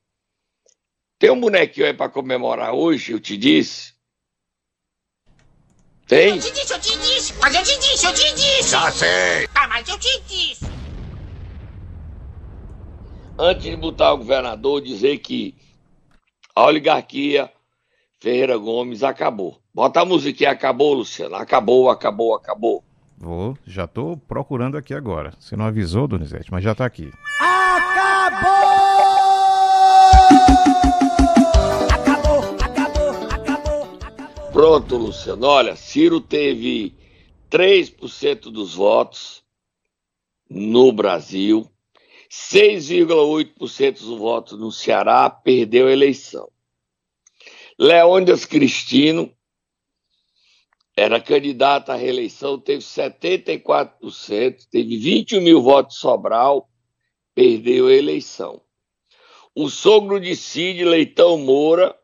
tem 1.19 1.31
um 1.31 1.41
bonequinho 1.41 1.87
aí 1.87 1.95
para 1.95 2.11
comemorar 2.11 2.75
hoje, 2.75 3.13
eu 3.13 3.21
te 3.21 3.37
disse. 3.37 3.96
Tem? 6.07 6.37
Eu 6.37 6.41
te 6.41 6.53
disse, 6.53 6.73
eu 6.73 6.81
te 6.81 6.99
disse, 6.99 7.35
mas 7.41 7.55
eu 7.55 7.63
te 7.65 7.79
disse, 7.81 8.07
eu 8.07 8.15
te 8.15 8.35
disse. 8.35 8.71
Já 8.71 8.91
sei. 8.93 9.49
Ah, 9.55 9.67
mas 9.67 9.89
eu 9.89 9.99
te 9.99 10.23
disse. 10.29 10.67
Antes 13.39 13.65
de 13.65 13.77
botar 13.77 14.13
o 14.13 14.19
governador, 14.19 14.81
dizer 14.81 15.19
que 15.19 15.55
a 16.55 16.65
oligarquia 16.65 17.51
Ferreira 18.21 18.57
Gomes 18.57 19.03
acabou. 19.03 19.61
Bota 19.75 20.01
a 20.01 20.05
musiquinha, 20.05 20.53
acabou, 20.53 20.95
Luciano. 20.95 21.35
Acabou, 21.35 21.91
acabou, 21.91 22.35
acabou. 22.35 22.83
Vou, 23.19 23.59
já 23.67 23.87
tô 23.87 24.17
procurando 24.17 24.77
aqui 24.77 24.95
agora. 24.95 25.35
Você 25.39 25.57
não 25.57 25.67
avisou, 25.67 26.07
Donizete, 26.07 26.51
mas 26.51 26.63
já 26.63 26.75
tá 26.75 26.87
aqui. 26.87 27.13
Acabou! 27.41 28.07
Acabou, 28.27 28.86
Pronto, 34.57 34.97
Luciano. 34.97 35.47
Olha, 35.47 35.77
Ciro 35.77 36.19
teve 36.19 36.95
3% 37.51 38.51
dos 38.51 38.75
votos 38.75 39.45
no 40.49 40.91
Brasil, 40.93 41.71
6,8% 42.31 43.99
dos 44.01 44.19
votos 44.19 44.59
no 44.59 44.73
Ceará, 44.73 45.29
perdeu 45.29 45.89
a 45.89 45.93
eleição. 45.93 46.51
Leônidas 47.79 48.47
Cristino 48.47 49.31
era 50.97 51.21
candidato 51.21 51.93
à 51.93 51.95
reeleição, 51.95 52.59
teve 52.59 52.83
74%, 52.83 54.67
teve 54.71 54.97
21 54.97 55.43
mil 55.43 55.61
votos 55.61 55.99
Sobral, 55.99 56.67
perdeu 57.35 57.89
a 57.89 57.93
eleição. 57.93 58.63
O 59.55 59.69
sogro 59.69 60.19
de 60.19 60.35
Cid, 60.35 60.83
Leitão 60.83 61.37
Moura, 61.37 61.95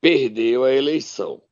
perdeu 0.00 0.64
a 0.64 0.72
eleição. 0.72 1.42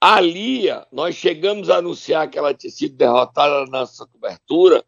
A 0.00 0.20
Lia, 0.20 0.86
nós 0.92 1.14
chegamos 1.14 1.70
a 1.70 1.78
anunciar 1.78 2.28
que 2.28 2.38
ela 2.38 2.54
tinha 2.54 2.70
sido 2.70 2.96
derrotada 2.96 3.64
na 3.64 3.80
nossa 3.80 4.06
cobertura, 4.06 4.84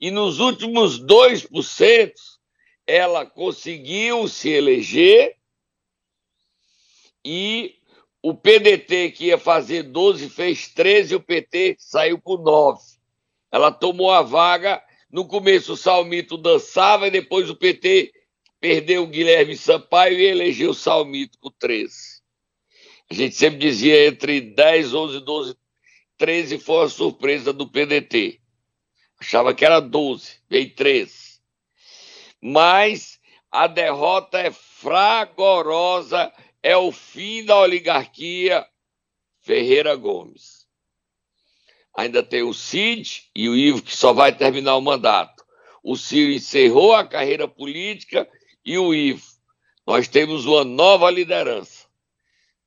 e 0.00 0.10
nos 0.10 0.40
últimos 0.40 1.00
2% 1.00 2.12
ela 2.86 3.24
conseguiu 3.24 4.26
se 4.26 4.50
eleger 4.50 5.36
e 7.24 7.76
o 8.22 8.34
PDT, 8.34 9.10
que 9.10 9.26
ia 9.26 9.38
fazer 9.38 9.82
12, 9.84 10.28
fez 10.28 10.68
13, 10.68 11.12
e 11.12 11.16
o 11.16 11.20
PT 11.20 11.76
saiu 11.78 12.20
com 12.20 12.36
9. 12.36 12.80
Ela 13.50 13.72
tomou 13.72 14.10
a 14.10 14.22
vaga. 14.22 14.82
No 15.10 15.26
começo 15.26 15.72
o 15.72 15.76
Salmito 15.76 16.38
dançava, 16.38 17.08
e 17.08 17.10
depois 17.10 17.50
o 17.50 17.56
PT 17.56 18.12
perdeu 18.60 19.02
o 19.02 19.08
Guilherme 19.08 19.56
Sampaio 19.56 20.18
e 20.18 20.24
elegeu 20.24 20.70
o 20.70 20.74
Salmito 20.74 21.36
com 21.38 21.50
13. 21.50 22.11
A 23.12 23.14
gente 23.14 23.34
sempre 23.34 23.58
dizia 23.58 24.06
entre 24.06 24.40
10, 24.40 24.94
11, 24.94 25.20
12, 25.20 25.56
13 26.16 26.58
foi 26.58 26.76
uma 26.76 26.88
surpresa 26.88 27.52
do 27.52 27.68
PDT. 27.68 28.40
Achava 29.20 29.52
que 29.52 29.66
era 29.66 29.80
12, 29.80 30.38
veio 30.48 30.74
13. 30.74 31.38
Mas 32.40 33.20
a 33.50 33.66
derrota 33.66 34.38
é 34.38 34.50
fragorosa 34.50 36.32
é 36.62 36.74
o 36.74 36.90
fim 36.90 37.44
da 37.44 37.58
oligarquia 37.58 38.66
Ferreira 39.42 39.94
Gomes. 39.94 40.66
Ainda 41.94 42.22
tem 42.22 42.42
o 42.42 42.54
Cid 42.54 43.24
e 43.36 43.46
o 43.46 43.54
Ivo, 43.54 43.82
que 43.82 43.94
só 43.94 44.14
vai 44.14 44.34
terminar 44.34 44.74
o 44.76 44.80
mandato. 44.80 45.44
O 45.84 45.96
Ciro 45.96 46.32
encerrou 46.32 46.94
a 46.94 47.06
carreira 47.06 47.46
política 47.46 48.26
e 48.64 48.78
o 48.78 48.94
Ivo. 48.94 49.26
Nós 49.86 50.08
temos 50.08 50.46
uma 50.46 50.64
nova 50.64 51.10
liderança. 51.10 51.91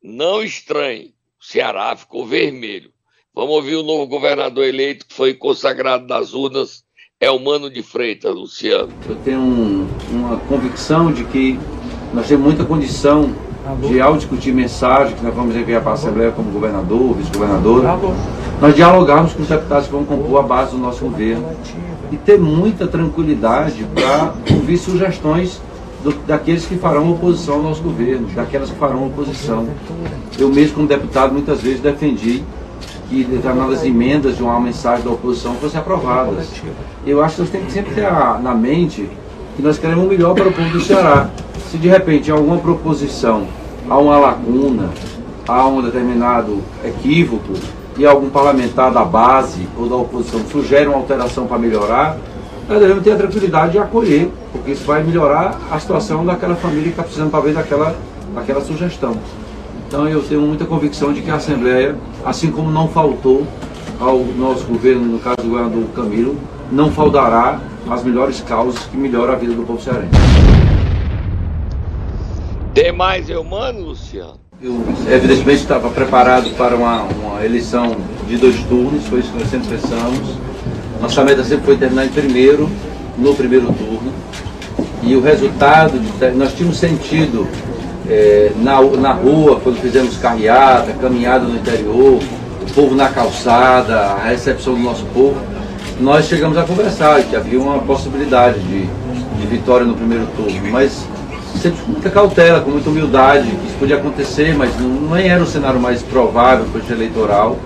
Não 0.07 0.43
estranhe, 0.43 1.15
o 1.41 1.43
Ceará 1.43 1.95
ficou 1.95 2.27
vermelho. 2.27 2.91
Vamos 3.33 3.55
ouvir 3.55 3.75
o 3.75 3.81
novo 3.81 4.05
governador 4.05 4.63
eleito 4.63 5.07
que 5.07 5.15
foi 5.15 5.33
consagrado 5.33 6.05
nas 6.05 6.31
urnas, 6.31 6.83
é 7.19 7.31
o 7.31 7.39
Mano 7.39 7.71
de 7.71 7.81
Freitas, 7.81 8.35
Luciano. 8.35 8.93
Eu 9.09 9.15
tenho 9.15 9.39
um, 9.39 9.88
uma 10.12 10.38
convicção 10.41 11.12
de 11.12 11.24
que 11.24 11.59
nós 12.13 12.27
temos 12.27 12.45
muita 12.45 12.63
condição 12.63 13.33
de 13.89 14.00
ao 14.00 14.15
discutir 14.15 14.53
mensagem 14.53 15.17
que 15.17 15.24
nós 15.24 15.33
vamos 15.33 15.55
enviar 15.55 15.81
para 15.81 15.93
a 15.93 15.95
Assembleia 15.95 16.31
como 16.31 16.51
governador, 16.51 17.15
vice-governadora, 17.15 17.97
nós 18.62 18.75
dialogarmos 18.75 19.33
com 19.33 19.41
os 19.41 19.50
deputados 19.50 19.88
que 19.88 19.91
vão 19.91 20.05
compor 20.05 20.39
a 20.39 20.43
base 20.43 20.73
do 20.73 20.77
nosso 20.77 21.03
governo 21.03 21.49
e 22.12 22.17
ter 22.17 22.38
muita 22.38 22.86
tranquilidade 22.86 23.84
para 23.95 24.36
ouvir 24.56 24.77
sugestões 24.77 25.60
do, 26.06 26.12
daqueles 26.28 26.65
que 26.68 26.78
farão 26.78 27.12
oposição 27.12 27.56
ao 27.56 27.63
nosso 27.63 27.82
governo, 27.82 28.28
daquelas 28.36 28.70
que 28.70 28.78
farão 28.78 29.08
oposição. 29.08 29.68
Eu 30.38 30.50
mesmo, 30.50 30.76
como 30.76 30.88
deputado, 30.88 31.34
muitas 31.34 31.62
vezes 31.62 31.80
defendi 31.80 32.44
que 33.10 33.24
determinadas 33.24 33.84
emendas 33.84 34.38
de 34.38 34.44
uma 34.44 34.60
mensagem 34.60 35.04
da 35.04 35.12
oposição 35.12 35.56
fossem 35.56 35.80
aprovadas. 35.80 36.48
Eu 37.06 37.24
acho 37.24 37.36
que 37.36 37.41
nós 37.41 37.50
temos 37.50 37.68
que 37.68 37.74
sempre 37.74 37.96
ter 37.96 38.06
a, 38.06 38.39
na 38.41 38.54
mente 38.54 39.10
que 39.56 39.63
nós 39.63 39.80
queremos 39.80 40.06
o 40.06 40.08
melhor 40.08 40.36
para 40.36 40.48
o 40.48 40.54
povo 40.54 40.70
do 40.70 40.82
Ceará. 40.82 41.30
Se 41.72 41.78
de 41.78 41.88
repente 41.88 42.30
alguma 42.30 42.58
proposição 42.58 43.48
há 43.89 43.98
uma 43.98 44.18
lacuna, 44.18 44.89
há 45.48 45.68
um 45.68 45.82
determinado 45.82 46.62
equívoco 46.84 47.54
e 47.98 48.06
algum 48.06 48.30
parlamentar 48.30 48.91
da 48.91 49.04
base 49.04 49.68
ou 49.78 49.88
da 49.88 49.96
oposição 49.96 50.41
sugere 50.52 50.88
uma 50.88 50.98
alteração 50.98 51.48
para 51.48 51.58
melhorar, 51.58 52.18
nós 52.67 52.80
devemos 52.80 53.04
ter 53.04 53.12
a 53.12 53.15
tranquilidade 53.15 53.73
de 53.73 53.80
acolher, 53.80 54.30
porque 54.51 54.71
isso 54.71 54.86
vai 54.86 55.04
melhorar 55.04 55.60
a 55.69 55.80
situação 55.80 56.25
daquela 56.25 56.56
família 56.56 56.84
que 56.84 56.89
está 56.89 57.04
precisando 57.04 57.32
talvez 57.32 57.56
daquela, 57.56 57.95
daquela 58.34 58.62
sugestão. 58.62 59.15
Então 59.88 60.08
eu 60.08 60.21
tenho 60.23 60.41
muita 60.41 60.65
convicção 60.65 61.13
de 61.13 61.21
que 61.21 61.30
a 61.30 61.36
Assembleia, 61.36 61.95
assim 62.25 62.51
como 62.51 62.71
não 62.71 62.88
faltou 62.88 63.45
ao 63.99 64.19
nosso 64.19 64.65
governo, 64.65 65.06
no 65.06 65.19
caso 65.19 65.38
do 65.38 65.49
governador 65.49 65.84
Camilo, 65.95 66.36
não 66.71 66.91
faltará 66.91 67.60
as 67.89 68.04
melhores 68.04 68.41
causas 68.41 68.84
que 68.86 68.97
melhoram 68.97 69.34
a 69.34 69.36
vida 69.36 69.54
do 69.54 69.63
povo 69.63 69.82
cearense. 69.82 70.10
Tem 72.73 72.91
mais 72.91 73.30
humano, 73.30 73.86
Luciano? 73.86 74.34
Eu, 74.62 74.82
evidentemente, 75.10 75.62
estava 75.62 75.89
preparado 75.89 76.49
para 76.58 76.75
uma, 76.75 77.04
uma, 77.04 77.45
eleição 77.45 77.95
de 78.28 78.38
dois 78.38 78.62
turnos, 78.63 79.06
foi 79.06 79.19
isso 79.19 79.32
que 79.32 79.39
nós 79.39 79.49
sempre 79.49 79.67
pensamos. 79.67 80.38
Nossa 81.06 81.24
meta 81.24 81.44
sempre 81.44 81.65
foi 81.65 81.78
terminar 81.78 82.06
em 82.06 82.10
primeiro, 82.10 82.68
no 83.15 83.36
primeiro 83.36 83.68
turno. 83.68 84.12
E 85.04 85.15
o 85.15 85.22
resultado, 85.22 86.02
nós 86.36 86.52
tínhamos 86.56 86.78
sentido 86.78 87.48
é, 88.10 88.52
na, 88.58 88.82
na 88.82 89.12
rua, 89.12 89.60
quando 89.63 89.80
fizemos 89.80 90.18
carreata, 90.18 90.94
caminhada 90.94 91.46
no 91.46 91.58
interior, 91.58 92.20
o 92.20 92.74
povo 92.74 92.96
na 92.96 93.08
calçada, 93.10 94.00
a 94.00 94.30
recepção 94.30 94.74
do 94.74 94.80
nosso 94.80 95.06
povo, 95.13 95.39
nós 96.00 96.26
chegamos 96.26 96.58
a 96.58 96.63
conversar 96.63 97.22
que 97.22 97.36
havia 97.36 97.60
uma 97.60 97.78
possibilidade 97.78 98.60
de, 98.62 98.88
de 99.39 99.46
vitória 99.46 99.86
no 99.86 99.94
primeiro 99.94 100.26
turno. 100.36 100.72
Mas 100.72 101.06
sempre 101.62 101.84
com 101.84 101.91
muita 101.91 102.10
cautela, 102.10 102.62
com 102.62 102.72
muita 102.72 102.89
humildade, 102.89 103.48
que 103.48 103.68
isso 103.68 103.76
podia 103.78 103.98
acontecer, 103.98 104.56
mas 104.58 104.76
não, 104.80 104.89
não 104.89 105.15
era 105.15 105.44
o 105.44 105.46
cenário 105.46 105.80
mais 105.80 106.02
provável 106.02 106.65
para 106.65 106.82
o 106.82 106.98
eleitoral. 106.98 107.60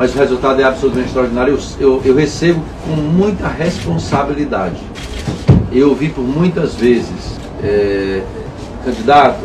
Mas 0.00 0.14
o 0.14 0.18
resultado 0.18 0.58
é 0.62 0.64
absolutamente 0.64 1.08
extraordinário. 1.08 1.58
Eu, 1.78 1.88
eu, 1.88 2.02
eu 2.06 2.14
recebo 2.14 2.64
com 2.86 2.96
muita 2.96 3.46
responsabilidade. 3.46 4.80
Eu 5.70 5.90
ouvi 5.90 6.08
por 6.08 6.22
muitas 6.22 6.74
vezes, 6.74 7.38
é, 7.62 8.22
candidato, 8.82 9.44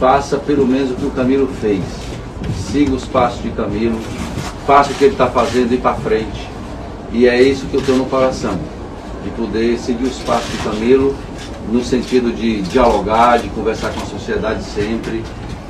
faça 0.00 0.38
pelo 0.38 0.66
menos 0.66 0.92
o 0.92 0.94
que 0.94 1.04
o 1.04 1.10
Camilo 1.10 1.46
fez. 1.60 1.84
Siga 2.56 2.94
os 2.94 3.04
passos 3.04 3.42
de 3.42 3.50
Camilo, 3.50 4.00
faça 4.66 4.92
o 4.92 4.94
que 4.94 5.04
ele 5.04 5.12
está 5.12 5.26
fazendo 5.26 5.74
e 5.74 5.76
para 5.76 5.94
frente. 5.96 6.48
E 7.12 7.28
é 7.28 7.42
isso 7.42 7.66
que 7.66 7.74
eu 7.74 7.82
tenho 7.82 7.98
no 7.98 8.06
coração, 8.06 8.58
de 9.22 9.28
poder 9.32 9.78
seguir 9.78 10.06
os 10.06 10.18
passos 10.20 10.50
de 10.52 10.58
Camilo 10.58 11.14
no 11.70 11.84
sentido 11.84 12.34
de 12.34 12.62
dialogar, 12.62 13.40
de 13.40 13.50
conversar 13.50 13.92
com 13.92 14.00
a 14.00 14.06
sociedade 14.06 14.64
sempre. 14.64 15.22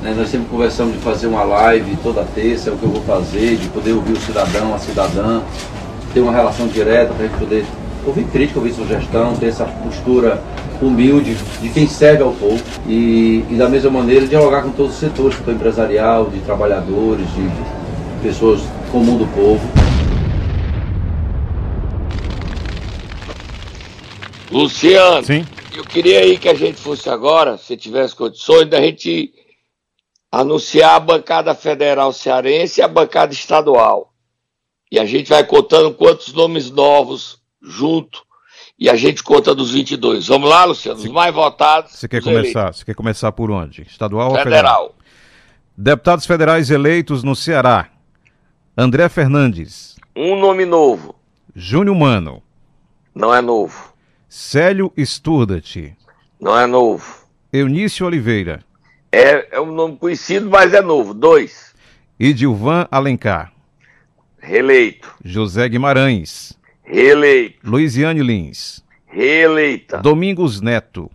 Né? 0.06 0.14
Nós 0.16 0.28
sempre 0.28 0.46
conversamos 0.48 0.94
de 0.94 1.00
fazer 1.00 1.26
uma 1.26 1.42
live 1.42 1.96
toda 2.00 2.22
terça, 2.22 2.70
é 2.70 2.72
o 2.72 2.76
que 2.76 2.84
eu 2.84 2.90
vou 2.90 3.02
fazer, 3.02 3.56
de 3.56 3.66
poder 3.70 3.92
ouvir 3.92 4.12
o 4.12 4.20
cidadão, 4.20 4.72
a 4.72 4.78
cidadã, 4.78 5.42
ter 6.14 6.20
uma 6.20 6.30
relação 6.30 6.68
direta 6.68 7.12
para 7.12 7.24
a 7.24 7.28
gente 7.28 7.38
poder 7.40 7.66
ouvir 8.06 8.24
crítica, 8.26 8.60
ouvir 8.60 8.72
sugestão, 8.72 9.34
ter 9.34 9.46
essa 9.46 9.64
postura 9.64 10.40
humilde 10.80 11.34
de 11.60 11.68
quem 11.70 11.88
serve 11.88 12.22
ao 12.22 12.30
povo 12.30 12.62
e, 12.86 13.44
e 13.50 13.56
da 13.56 13.68
mesma 13.68 13.90
maneira 13.90 14.28
dialogar 14.28 14.62
com 14.62 14.70
todos 14.70 14.92
os 14.92 15.00
setores, 15.00 15.36
do 15.40 15.50
empresarial, 15.50 16.26
de 16.26 16.38
trabalhadores, 16.40 17.26
de 17.34 18.22
pessoas 18.22 18.60
comum 18.92 19.18
do 19.18 19.26
povo. 19.34 19.60
Luciano, 24.52 25.26
Sim. 25.26 25.44
eu 25.76 25.82
queria 25.82 26.20
aí 26.20 26.38
que 26.38 26.48
a 26.48 26.54
gente 26.54 26.80
fosse 26.80 27.10
agora, 27.10 27.58
se 27.58 27.76
tivesse 27.76 28.14
condições, 28.14 28.68
da 28.68 28.80
gente 28.80 29.32
anunciar 30.40 30.94
a 30.96 31.00
bancada 31.00 31.54
federal 31.54 32.12
cearense 32.12 32.80
e 32.80 32.82
a 32.82 32.88
bancada 32.88 33.32
estadual. 33.32 34.12
E 34.90 34.98
a 34.98 35.04
gente 35.06 35.28
vai 35.28 35.44
contando 35.44 35.92
quantos 35.94 36.32
nomes 36.32 36.70
novos 36.70 37.40
junto. 37.62 38.24
E 38.78 38.90
a 38.90 38.94
gente 38.96 39.22
conta 39.22 39.54
dos 39.54 39.72
22. 39.72 40.26
Vamos 40.26 40.48
lá, 40.50 40.64
Luciano? 40.64 40.98
Os 40.98 41.06
mais 41.06 41.34
votados. 41.34 41.92
Você 41.92 42.06
quer 42.06 42.22
começar? 42.22 42.60
eleitos. 42.60 42.78
Você 42.80 42.84
quer 42.84 42.94
começar 42.94 43.32
por 43.32 43.50
onde? 43.50 43.82
Estadual 43.82 44.30
ou 44.30 44.36
Federal. 44.36 44.52
federal? 44.88 44.94
Deputados 45.76 46.26
federais 46.26 46.70
eleitos 46.70 47.22
no 47.22 47.34
Ceará. 47.34 47.88
André 48.76 49.08
Fernandes, 49.08 49.96
Um 50.14 50.38
nome 50.38 50.64
novo. 50.66 51.14
Júnior 51.54 51.96
Mano, 51.96 52.42
Não 53.14 53.34
é 53.34 53.40
novo. 53.40 53.94
Célio 54.28 54.92
Sturdat, 54.98 55.94
Não 56.38 56.58
é 56.58 56.66
novo. 56.66 57.24
Eunício 57.50 58.04
Oliveira, 58.06 58.62
É, 59.18 59.56
é 59.56 59.60
um 59.62 59.72
nome 59.72 59.96
conhecido, 59.96 60.50
mas 60.50 60.74
é 60.74 60.82
novo. 60.82 61.14
Dois. 61.14 61.74
Edilvan 62.20 62.86
Alencar, 62.90 63.50
Reeleito. 64.38 65.10
José 65.24 65.66
Guimarães, 65.70 66.52
Reeleito. 66.82 67.58
Luiziane 67.64 68.22
Lins, 68.22 68.84
Reeleita. 69.06 69.98
Domingos 69.98 70.60
Neto, 70.60 71.10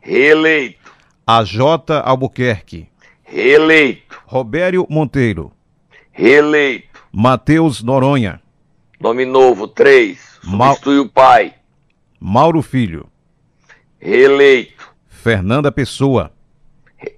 Reeleito. 0.00 0.92
AJ 1.26 1.58
Albuquerque, 2.04 2.88
Reeleito. 3.22 4.18
Robério 4.24 4.86
Monteiro, 4.88 5.52
Reeleito. 6.10 7.02
Matheus 7.12 7.82
Noronha, 7.82 8.40
Nome 8.98 9.26
novo. 9.26 9.68
Três. 9.68 10.38
Ma- 10.42 10.68
Substitui 10.68 11.00
o 11.00 11.08
pai. 11.08 11.52
Mauro 12.18 12.62
Filho, 12.62 13.06
Reeleito. 14.00 14.90
Fernanda 15.06 15.70
Pessoa, 15.70 16.32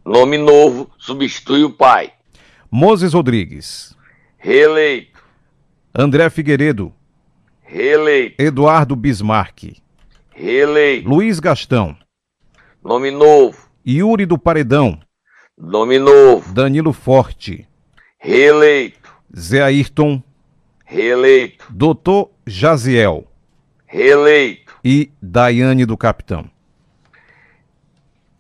Nome 0.05 0.39
novo. 0.39 0.91
Substitui 0.99 1.65
o 1.65 1.71
pai. 1.71 2.13
Moses 2.71 3.13
Rodrigues, 3.15 3.97
Reeleito. 4.39 5.23
André 5.95 6.29
Figueiredo, 6.29 6.93
Reeleito. 7.63 8.43
Eduardo 8.43 8.97
Bismarck, 8.97 9.77
Reeleito. 10.31 11.09
Luiz 11.09 11.39
Gastão, 11.41 11.97
Nome 12.85 13.11
novo. 13.11 13.57
Yuri 13.87 14.27
do 14.27 14.37
Paredão, 14.39 14.99
Nome 15.57 15.99
novo. 15.99 16.53
Danilo 16.53 16.93
Forte, 16.93 17.67
Reeleito. 18.19 19.15
Zé 19.37 19.63
Ayrton, 19.63 20.23
Reeleito. 20.85 21.67
Doutor 21.71 22.31
Jaziel 22.47 23.27
Reeleito. 23.87 24.75
e 24.85 25.11
Daiane 25.23 25.87
do 25.87 25.97
Capitão. 25.97 26.51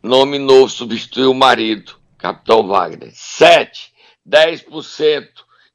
Nome 0.04 0.38
novo 0.38 0.68
substitui 0.68 1.24
o 1.24 1.32
marido, 1.32 1.94
Capitão 2.18 2.66
Wagner. 2.66 3.10
7. 3.14 3.90
10% 4.28 5.28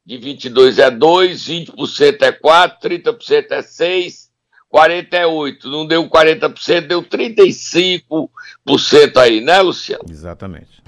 de 0.06 0.20
22 0.20 0.78
é 0.78 0.92
2, 0.92 1.48
20% 1.48 2.22
é 2.22 2.32
4, 2.32 2.90
30% 2.92 3.48
é 3.50 3.64
6, 3.64 4.30
40 4.70 5.18
é 5.18 5.26
8. 5.26 5.68
Não 5.68 5.88
deu 5.88 6.08
40%, 6.08 6.82
deu 6.82 7.02
35% 7.02 9.18
aí, 9.18 9.42
né, 9.42 9.62
Luciano? 9.62 10.04
Exatamente. 10.08 10.80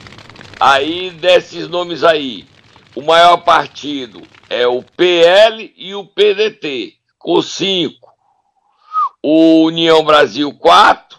Aí, 0.60 1.10
desses 1.10 1.68
nomes 1.68 2.04
aí, 2.04 2.46
o 2.94 3.02
maior 3.02 3.38
partido 3.38 4.22
é 4.52 4.68
o 4.68 4.84
PL 4.84 5.74
e 5.76 5.96
o 5.96 6.06
PDT, 6.06 6.94
com 7.18 7.42
5. 7.42 8.08
O 9.24 9.64
União 9.64 10.04
Brasil, 10.04 10.54
4. 10.54 11.11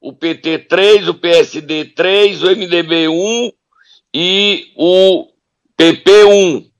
O 0.00 0.12
PT, 0.12 0.60
3. 0.60 1.08
O 1.08 1.14
PSD, 1.14 1.84
3. 1.86 2.42
O 2.42 2.50
MDB, 2.50 3.08
1. 3.08 3.52
E 4.14 4.72
o 4.76 5.28
PP, 5.76 6.24
1. 6.24 6.70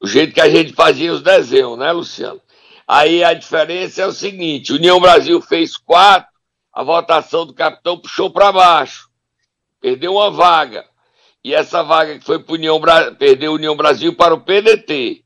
O 0.00 0.06
jeito 0.06 0.32
que 0.32 0.40
a 0.40 0.48
gente 0.48 0.72
fazia 0.72 1.12
os 1.12 1.22
desenhos, 1.22 1.78
né, 1.78 1.92
Luciano? 1.92 2.40
Aí 2.88 3.22
a 3.22 3.34
diferença 3.34 4.02
é 4.02 4.06
o 4.06 4.12
seguinte: 4.12 4.72
União 4.72 4.98
Brasil 4.98 5.40
fez 5.40 5.76
4. 5.76 6.28
A 6.72 6.82
votação 6.82 7.44
do 7.44 7.52
capitão 7.52 7.98
puxou 7.98 8.30
para 8.30 8.50
baixo. 8.50 9.08
Perdeu 9.80 10.14
uma 10.14 10.30
vaga. 10.30 10.84
E 11.44 11.54
essa 11.54 11.82
vaga 11.82 12.18
que 12.18 12.24
foi 12.24 12.38
para 12.38 12.54
União 12.54 12.78
Bra... 12.80 13.12
perdeu 13.12 13.52
União 13.52 13.76
Brasil 13.76 14.14
para 14.14 14.34
o 14.34 14.40
PDT. 14.40 15.24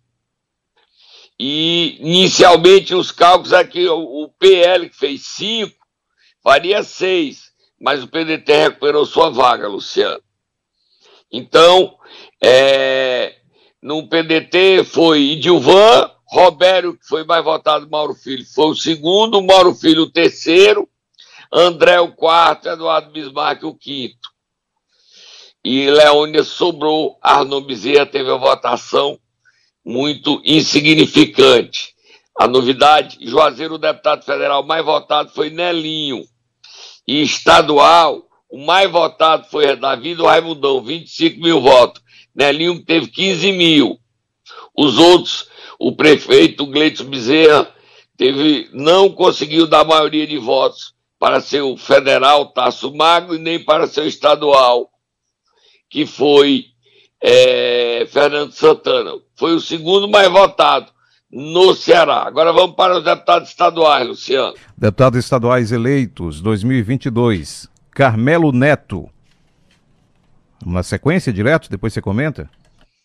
E 1.38 1.96
inicialmente 2.00 2.94
os 2.94 3.10
cálculos 3.10 3.52
aqui, 3.52 3.86
o 3.88 4.24
o 4.24 4.28
PL 4.28 4.88
que 4.88 4.96
fez 4.96 5.26
5, 5.26 5.74
faria 6.44 6.84
6, 6.84 7.50
mas 7.80 8.04
o 8.04 8.08
PDT 8.08 8.54
recuperou 8.54 9.04
sua 9.04 9.30
vaga, 9.30 9.66
Luciano. 9.66 10.22
Então, 11.32 11.96
é, 12.40 13.34
no 13.82 14.08
PDT 14.08 14.84
foi 14.84 15.22
Idilvan, 15.22 16.10
Robério, 16.26 16.96
que 16.96 17.06
foi 17.06 17.24
mais 17.24 17.42
votado, 17.42 17.90
Mauro 17.90 18.14
Filho, 18.14 18.44
foi 18.46 18.66
o 18.66 18.76
segundo, 18.76 19.42
Mauro 19.42 19.74
Filho 19.74 20.02
o 20.02 20.10
terceiro, 20.10 20.88
André 21.52 21.98
o 22.00 22.12
quarto, 22.12 22.68
Eduardo 22.68 23.10
Bismarck 23.10 23.64
o 23.64 23.74
quinto 23.74 24.34
e 25.64 25.90
Leônia 25.90 26.44
sobrou. 26.44 27.18
Arnon 27.22 27.62
Bezerra 27.62 28.04
teve 28.04 28.30
a 28.30 28.36
votação 28.36 29.18
muito 29.82 30.40
insignificante. 30.44 31.94
A 32.38 32.46
novidade, 32.46 33.16
Juazeiro, 33.22 33.74
o 33.74 33.78
deputado 33.78 34.24
federal 34.24 34.62
mais 34.62 34.84
votado 34.84 35.30
foi 35.30 35.48
Nelinho. 35.48 36.24
E 37.06 37.22
estadual, 37.22 38.22
o 38.50 38.64
mais 38.64 38.90
votado 38.90 39.46
foi 39.50 39.74
Davi 39.76 40.14
do 40.14 40.26
Raimundão, 40.26 40.82
25 40.82 41.40
mil 41.40 41.60
votos. 41.60 42.02
Nelinho 42.34 42.84
teve 42.84 43.08
15 43.08 43.52
mil. 43.52 43.98
Os 44.76 44.98
outros, 44.98 45.48
o 45.78 45.94
prefeito 45.94 46.66
Gleito 46.66 47.04
Bezerra 47.04 47.72
teve, 48.16 48.68
não 48.72 49.10
conseguiu 49.10 49.66
dar 49.66 49.84
maioria 49.84 50.26
de 50.26 50.38
votos 50.38 50.94
para 51.18 51.40
ser 51.40 51.62
o 51.62 51.76
federal 51.76 52.46
Tasso 52.46 52.92
Magno 52.94 53.34
e 53.34 53.38
nem 53.38 53.62
para 53.62 53.86
ser 53.86 54.02
o 54.02 54.06
estadual 54.06 54.90
que 55.88 56.06
foi 56.06 56.66
é, 57.22 58.06
Fernando 58.10 58.52
Santana. 58.52 59.12
Foi 59.36 59.54
o 59.54 59.60
segundo 59.60 60.08
mais 60.08 60.28
votado 60.28 60.92
no 61.34 61.74
Ceará. 61.74 62.22
Agora 62.22 62.52
vamos 62.52 62.76
para 62.76 62.96
os 62.96 63.04
deputados 63.04 63.48
estaduais, 63.48 64.06
Luciano. 64.06 64.54
Deputados 64.78 65.18
estaduais 65.18 65.72
eleitos 65.72 66.40
2022. 66.40 67.68
Carmelo 67.90 68.52
Neto. 68.52 69.10
Na 70.64 70.84
sequência 70.84 71.32
direto, 71.32 71.68
depois 71.68 71.92
você 71.92 72.00
comenta? 72.00 72.48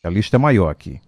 A 0.03 0.09
lista 0.09 0.37
é 0.37 0.39
maior 0.39 0.69
aqui. 0.69 1.01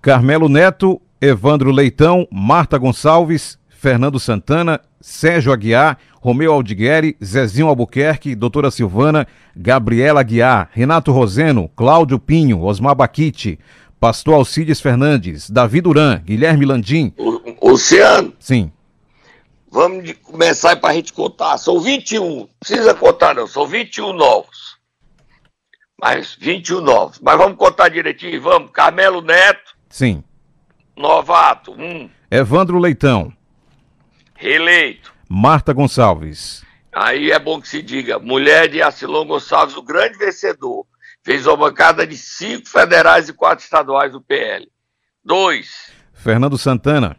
Carmelo 0.00 0.48
Neto, 0.48 1.02
Evandro 1.20 1.72
Leitão, 1.72 2.28
Marta 2.30 2.78
Gonçalves, 2.78 3.58
Fernando 3.68 4.20
Santana, 4.20 4.80
Sérgio 5.00 5.52
Aguiar, 5.52 5.98
Romeu 6.20 6.52
Aldigueri, 6.52 7.16
Zezinho 7.22 7.68
Albuquerque, 7.68 8.34
Doutora 8.34 8.70
Silvana, 8.70 9.26
Gabriela 9.54 10.20
Aguiar, 10.20 10.70
Renato 10.72 11.12
Roseno, 11.12 11.68
Cláudio 11.76 12.18
Pinho, 12.18 12.62
Osmar 12.62 12.94
Baquite, 12.94 13.58
Pastor 14.00 14.34
Alcides 14.34 14.80
Fernandes, 14.80 15.48
Davi 15.48 15.80
Duran, 15.80 16.20
Guilherme 16.24 16.64
Landim. 16.66 17.12
O- 17.16 17.70
Luciano, 17.70 18.34
Sim, 18.38 18.70
vamos 19.70 20.12
começar 20.22 20.76
para 20.76 20.90
a 20.90 20.94
gente 20.94 21.12
contar. 21.12 21.56
São 21.58 21.80
21. 21.80 22.40
Não 22.40 22.48
precisa 22.60 22.94
contar, 22.94 23.34
não. 23.34 23.46
São 23.46 23.66
21 23.66 24.12
novos. 24.12 24.74
Mas 25.98 26.36
21 26.38 26.80
novos. 26.82 27.18
Mas 27.20 27.38
vamos 27.38 27.56
contar 27.56 27.88
direitinho. 27.88 28.40
Vamos. 28.42 28.70
Carmelo 28.72 29.22
Neto, 29.22 29.74
sim. 29.88 30.22
novato. 30.96 31.72
Um. 31.72 32.10
Evandro 32.30 32.78
Leitão, 32.78 33.32
Reeleito. 34.34 35.12
Marta 35.28 35.72
Gonçalves, 35.72 36.62
Aí 36.92 37.30
é 37.32 37.38
bom 37.40 37.60
que 37.60 37.66
se 37.66 37.82
diga, 37.82 38.18
mulher 38.20 38.68
de 38.68 38.80
Acilon 38.82 39.24
Gonçalves, 39.26 39.76
o 39.76 39.82
grande 39.82 40.16
vencedor, 40.18 40.86
fez 41.24 41.46
uma 41.46 41.56
bancada 41.56 42.06
de 42.06 42.16
cinco 42.16 42.68
federais 42.68 43.28
e 43.28 43.32
quatro 43.32 43.64
estaduais 43.64 44.12
do 44.12 44.20
PL. 44.20 44.70
Dois, 45.24 45.90
Fernando 46.12 46.58
Santana, 46.58 47.16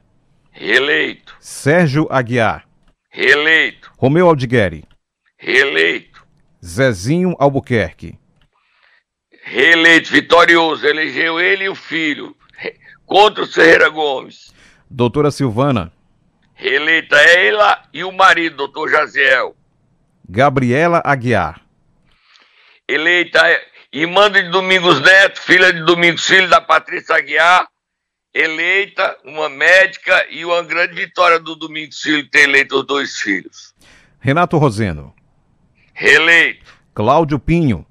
reeleito, 0.52 1.36
Sérgio 1.40 2.08
Aguiar, 2.12 2.68
reeleito, 3.10 3.92
Romeu 3.98 4.28
Aldigueri, 4.28 4.86
reeleito, 5.36 6.24
Zezinho 6.64 7.36
Albuquerque, 7.40 8.18
reeleito, 9.44 10.12
vitorioso, 10.12 10.86
elegeu 10.86 11.40
ele 11.40 11.64
e 11.64 11.70
o 11.70 11.76
filho, 11.76 12.36
contra 13.08 13.44
o 13.44 13.48
Ferreira 13.48 13.90
Gomes. 13.90 14.54
Doutora 14.90 15.32
Silvana, 15.32 15.92
Reeleita 16.54 17.18
ela 17.18 17.84
e 17.92 18.04
o 18.04 18.14
marido, 18.14 18.56
doutor 18.56 18.90
Jaziel. 18.90 19.58
Gabriela 20.30 21.02
Aguiar, 21.04 21.62
Eleita 22.88 23.42
irmã 24.00 24.30
de 24.30 24.44
Domingos 24.50 25.00
Neto, 25.02 25.42
filha 25.42 25.72
de 25.72 25.84
Domingos 25.84 26.26
Filho 26.26 26.50
da 26.50 26.60
Patrícia 26.62 27.16
Aguiar. 27.16 27.68
Eleita 28.34 29.18
uma 29.24 29.48
médica 29.48 30.26
e 30.30 30.44
uma 30.44 30.62
grande 30.62 30.94
vitória 30.94 31.40
do 31.40 31.56
Domingos 31.56 32.02
Filho 32.02 32.30
ter 32.30 32.42
eleito 32.50 32.80
os 32.80 32.86
dois 32.86 33.16
filhos. 33.22 33.74
Renato 34.20 34.58
Roseno, 34.58 35.16
Reeleito. 35.94 36.74
Cláudio 36.94 37.40
Pinho, 37.40 37.86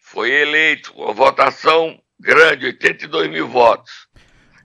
Foi 0.00 0.30
eleito, 0.30 0.92
uma 0.94 1.12
votação 1.12 1.98
grande, 2.18 2.66
82 2.66 3.28
mil 3.30 3.48
votos. 3.48 4.06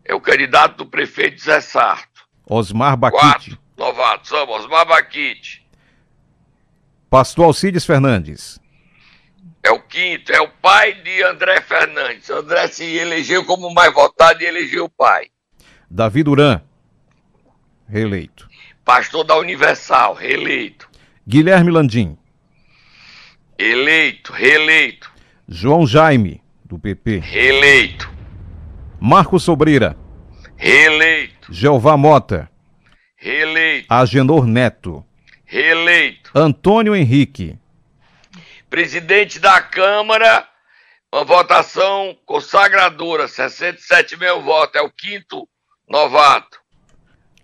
é 0.06 0.14
o 0.16 0.22
candidato 0.22 0.78
do 0.78 0.86
prefeito 0.86 1.42
Zé 1.42 1.60
Sarto. 1.60 2.26
Osmar 2.46 2.96
Baquite. 2.96 3.22
Quatro 3.22 3.58
novatos, 3.78 4.30
vamos, 4.30 4.56
Osmar 4.64 4.86
Baquite. 4.86 5.66
Pastor 7.10 7.46
Alcides 7.46 7.86
Fernandes. 7.86 8.58
É 9.64 9.72
o 9.72 9.80
quinto, 9.82 10.32
é 10.32 10.40
o 10.42 10.50
pai 10.62 10.94
de 10.94 11.24
André 11.24 11.62
Fernandes. 11.62 12.30
André 12.30 12.68
se 12.68 12.84
elegeu 12.84 13.44
como 13.46 13.74
mais 13.74 13.94
votado 13.94 14.42
e 14.42 14.46
elegeu 14.46 14.86
o 14.86 14.90
pai. 14.90 15.28
Davi 15.90 16.24
Duran, 16.24 16.62
reeleito. 17.88 18.48
Pastor 18.86 19.24
da 19.24 19.38
Universal, 19.38 20.14
reeleito. 20.14 20.90
Guilherme 21.28 21.72
Landim. 21.72 22.18
Eleito, 23.58 24.32
reeleito. 24.32 25.12
João 25.48 25.86
Jaime, 25.86 26.42
do 26.64 26.78
PP. 26.78 27.20
Reeleito. 27.20 28.10
Marcos 29.00 29.44
Sobreira. 29.44 29.98
Reeleito. 30.56 31.54
Jeová 31.54 31.98
Mota. 31.98 32.50
Reeleito. 33.16 33.88
Agenor 33.90 34.46
Neto. 34.46 35.06
Reeleito. 35.46 36.32
Antônio 36.36 36.96
Henrique. 36.96 37.58
Presidente 38.70 39.40
da 39.40 39.62
Câmara, 39.62 40.48
uma 41.14 41.24
votação 41.24 42.18
consagradora, 42.26 43.28
67 43.28 44.18
mil 44.18 44.42
votos, 44.42 44.76
é 44.76 44.82
o 44.82 44.92
quinto 44.92 45.48
novato. 45.90 46.60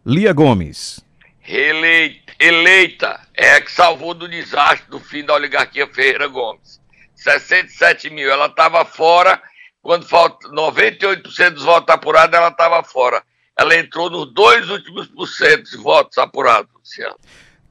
Lia 0.06 0.34
Gomes. 0.34 1.00
Reeleita, 1.40 2.34
eleita, 2.40 3.22
é 3.34 3.56
a 3.56 3.62
que 3.62 3.72
salvou 3.72 4.14
do 4.14 4.28
desastre 4.28 4.90
do 4.90 5.00
fim 5.00 5.24
da 5.24 5.34
oligarquia 5.34 5.88
Ferreira 5.88 6.28
Gomes. 6.28 6.82
67 7.16 8.10
mil, 8.10 8.30
ela 8.30 8.48
estava 8.48 8.84
fora, 8.84 9.42
quando 9.82 10.06
falta 10.06 10.48
98% 10.50 11.52
dos 11.52 11.64
votos 11.64 11.94
apurados, 11.94 12.38
ela 12.38 12.50
estava 12.50 12.84
fora. 12.84 13.24
Ela 13.58 13.78
entrou 13.78 14.10
nos 14.10 14.34
dois 14.34 14.70
últimos 14.70 15.08
por 15.08 15.28
cento 15.28 15.70
de 15.70 15.78
votos 15.78 16.18
apurados, 16.18 16.70
Luciano. 16.74 17.16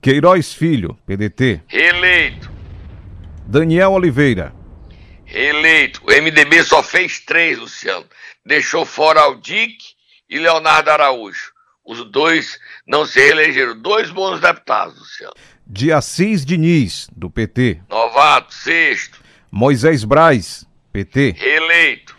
Queiroz 0.01 0.55
Filho, 0.55 0.99
PDT. 1.07 1.63
Reeleito. 1.67 2.52
Daniel 3.53 3.93
Oliveira. 3.93 4.55
Reeleito. 5.27 6.01
O 6.07 6.11
MDB 6.11 6.65
só 6.65 6.83
fez 6.83 7.21
três, 7.21 7.59
Luciano. 7.59 8.07
Deixou 8.47 8.87
fora 8.87 9.21
Aldic 9.21 9.77
e 10.27 10.39
Leonardo 10.39 10.89
Araújo. 10.89 11.53
Os 11.85 12.03
dois 12.11 12.59
não 12.87 13.05
se 13.05 13.21
reelegeram. 13.21 13.79
Dois 13.79 14.11
bons 14.11 14.41
deputados, 14.41 14.99
Luciano. 14.99 15.35
De 15.67 15.93
Assis 15.93 16.47
Diniz, 16.47 17.09
do 17.15 17.29
PT. 17.29 17.83
Novato, 17.91 18.55
sexto. 18.55 19.21
Moisés 19.51 20.03
Braz, 20.03 20.67
PT. 20.91 21.35
Reeleito. 21.37 22.17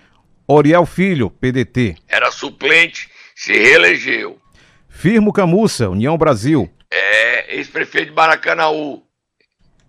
Oriel 0.48 0.86
Filho, 0.86 1.32
PDT. 1.32 1.96
Era 2.08 2.30
suplente, 2.30 3.10
se 3.34 3.54
reelegeu. 3.54 4.40
Firmo 4.88 5.34
Camussa, 5.34 5.90
União 5.90 6.16
Brasil. 6.16 6.72
É, 6.92 7.56
ex-prefeito 7.56 8.12
de 8.12 8.16
Maracanaú. 8.16 9.02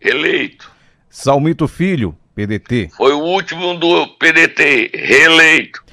Eleito. 0.00 0.73
Salmito 1.14 1.68
Filho, 1.68 2.18
PDT. 2.34 2.90
Foi 2.96 3.12
o 3.12 3.20
último 3.20 3.74
do 3.74 4.08
PDT, 4.18 4.90
reeleito. 4.92 5.84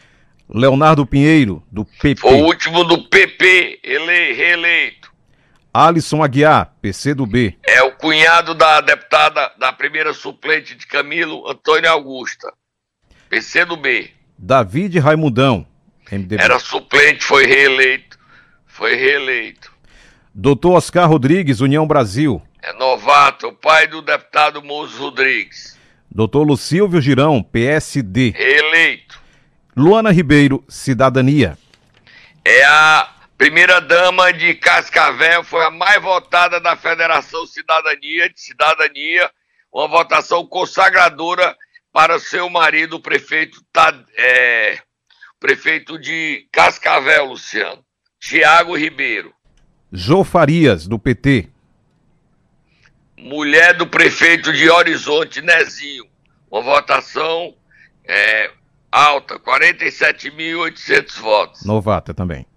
Leonardo 0.50 1.06
Pinheiro, 1.06 1.62
do 1.72 1.86
PP. 1.86 2.20
Foi 2.20 2.34
o 2.42 2.46
último 2.46 2.84
do 2.84 3.08
PP, 3.08 3.82
ele, 3.84 4.34
reeleito. 4.34 5.14
Alisson 5.72 6.24
Aguiar, 6.24 6.74
PCdoB. 6.82 7.56
É 7.62 7.84
o 7.84 7.92
cunhado 7.92 8.56
da 8.56 8.82
deputada, 8.82 9.52
da 9.60 9.72
primeira 9.72 10.12
suplente 10.12 10.74
de 10.74 10.88
Camilo, 10.88 11.48
Antônio 11.48 11.92
Augusta. 11.92 12.52
PCdoB. 13.30 14.10
David 14.40 14.98
Raimundão, 14.98 15.68
MDB. 16.12 16.44
Era 16.44 16.58
suplente, 16.58 17.24
foi 17.24 17.46
reeleito. 17.46 18.18
Foi 18.66 18.96
reeleito. 18.96 19.72
Doutor 20.34 20.78
Oscar 20.78 21.08
Rodrigues, 21.08 21.60
União 21.60 21.86
Brasil. 21.86 22.42
É 22.62 22.74
novato, 22.74 23.48
o 23.48 23.54
pai 23.54 23.88
do 23.88 24.02
deputado 24.02 24.62
Moço 24.62 24.98
Rodrigues. 24.98 25.80
Doutor 26.10 26.44
Lucílvio 26.44 27.02
Girão, 27.02 27.42
PSD. 27.42 28.34
Reeleito. 28.36 29.20
Luana 29.76 30.12
Ribeiro, 30.12 30.64
Cidadania. 30.68 31.58
É 32.46 32.64
a 32.66 33.10
primeira 33.38 33.82
dama 33.82 34.32
de 34.32 34.54
Cascavel, 34.54 35.44
foi 35.44 35.66
a 35.66 35.72
mais 35.72 36.00
votada 36.02 36.60
da 36.60 36.76
Federação 36.76 37.48
Cidadania, 37.48 38.30
de 38.30 38.40
Cidadania, 38.40 39.32
uma 39.74 39.88
votação 39.88 40.46
consagradora 40.46 41.56
para 41.92 42.20
seu 42.20 42.48
marido, 42.50 42.98
o 42.98 43.02
prefeito, 43.02 43.60
é, 44.16 44.78
prefeito 45.40 45.98
de 45.98 46.48
Cascavel, 46.52 47.26
Luciano, 47.26 47.84
Tiago 48.20 48.78
Ribeiro. 48.78 49.34
Jô 49.92 50.24
Farias, 50.24 50.88
do 50.88 51.00
PT. 51.00 51.50
Mulher 53.22 53.78
do 53.78 53.86
prefeito 53.86 54.52
de 54.52 54.68
Horizonte, 54.68 55.42
Nezinho. 55.44 56.06
Uma 56.50 56.62
votação 56.64 57.54
é, 58.04 58.50
alta, 58.92 59.38
47.800 59.40 61.20
votos. 61.20 61.64
Novata 61.64 62.16
também. 62.16 62.48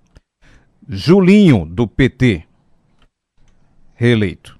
Julinho, 0.88 1.66
do 1.66 1.86
PT. 1.86 2.44
Reeleito. 3.94 4.58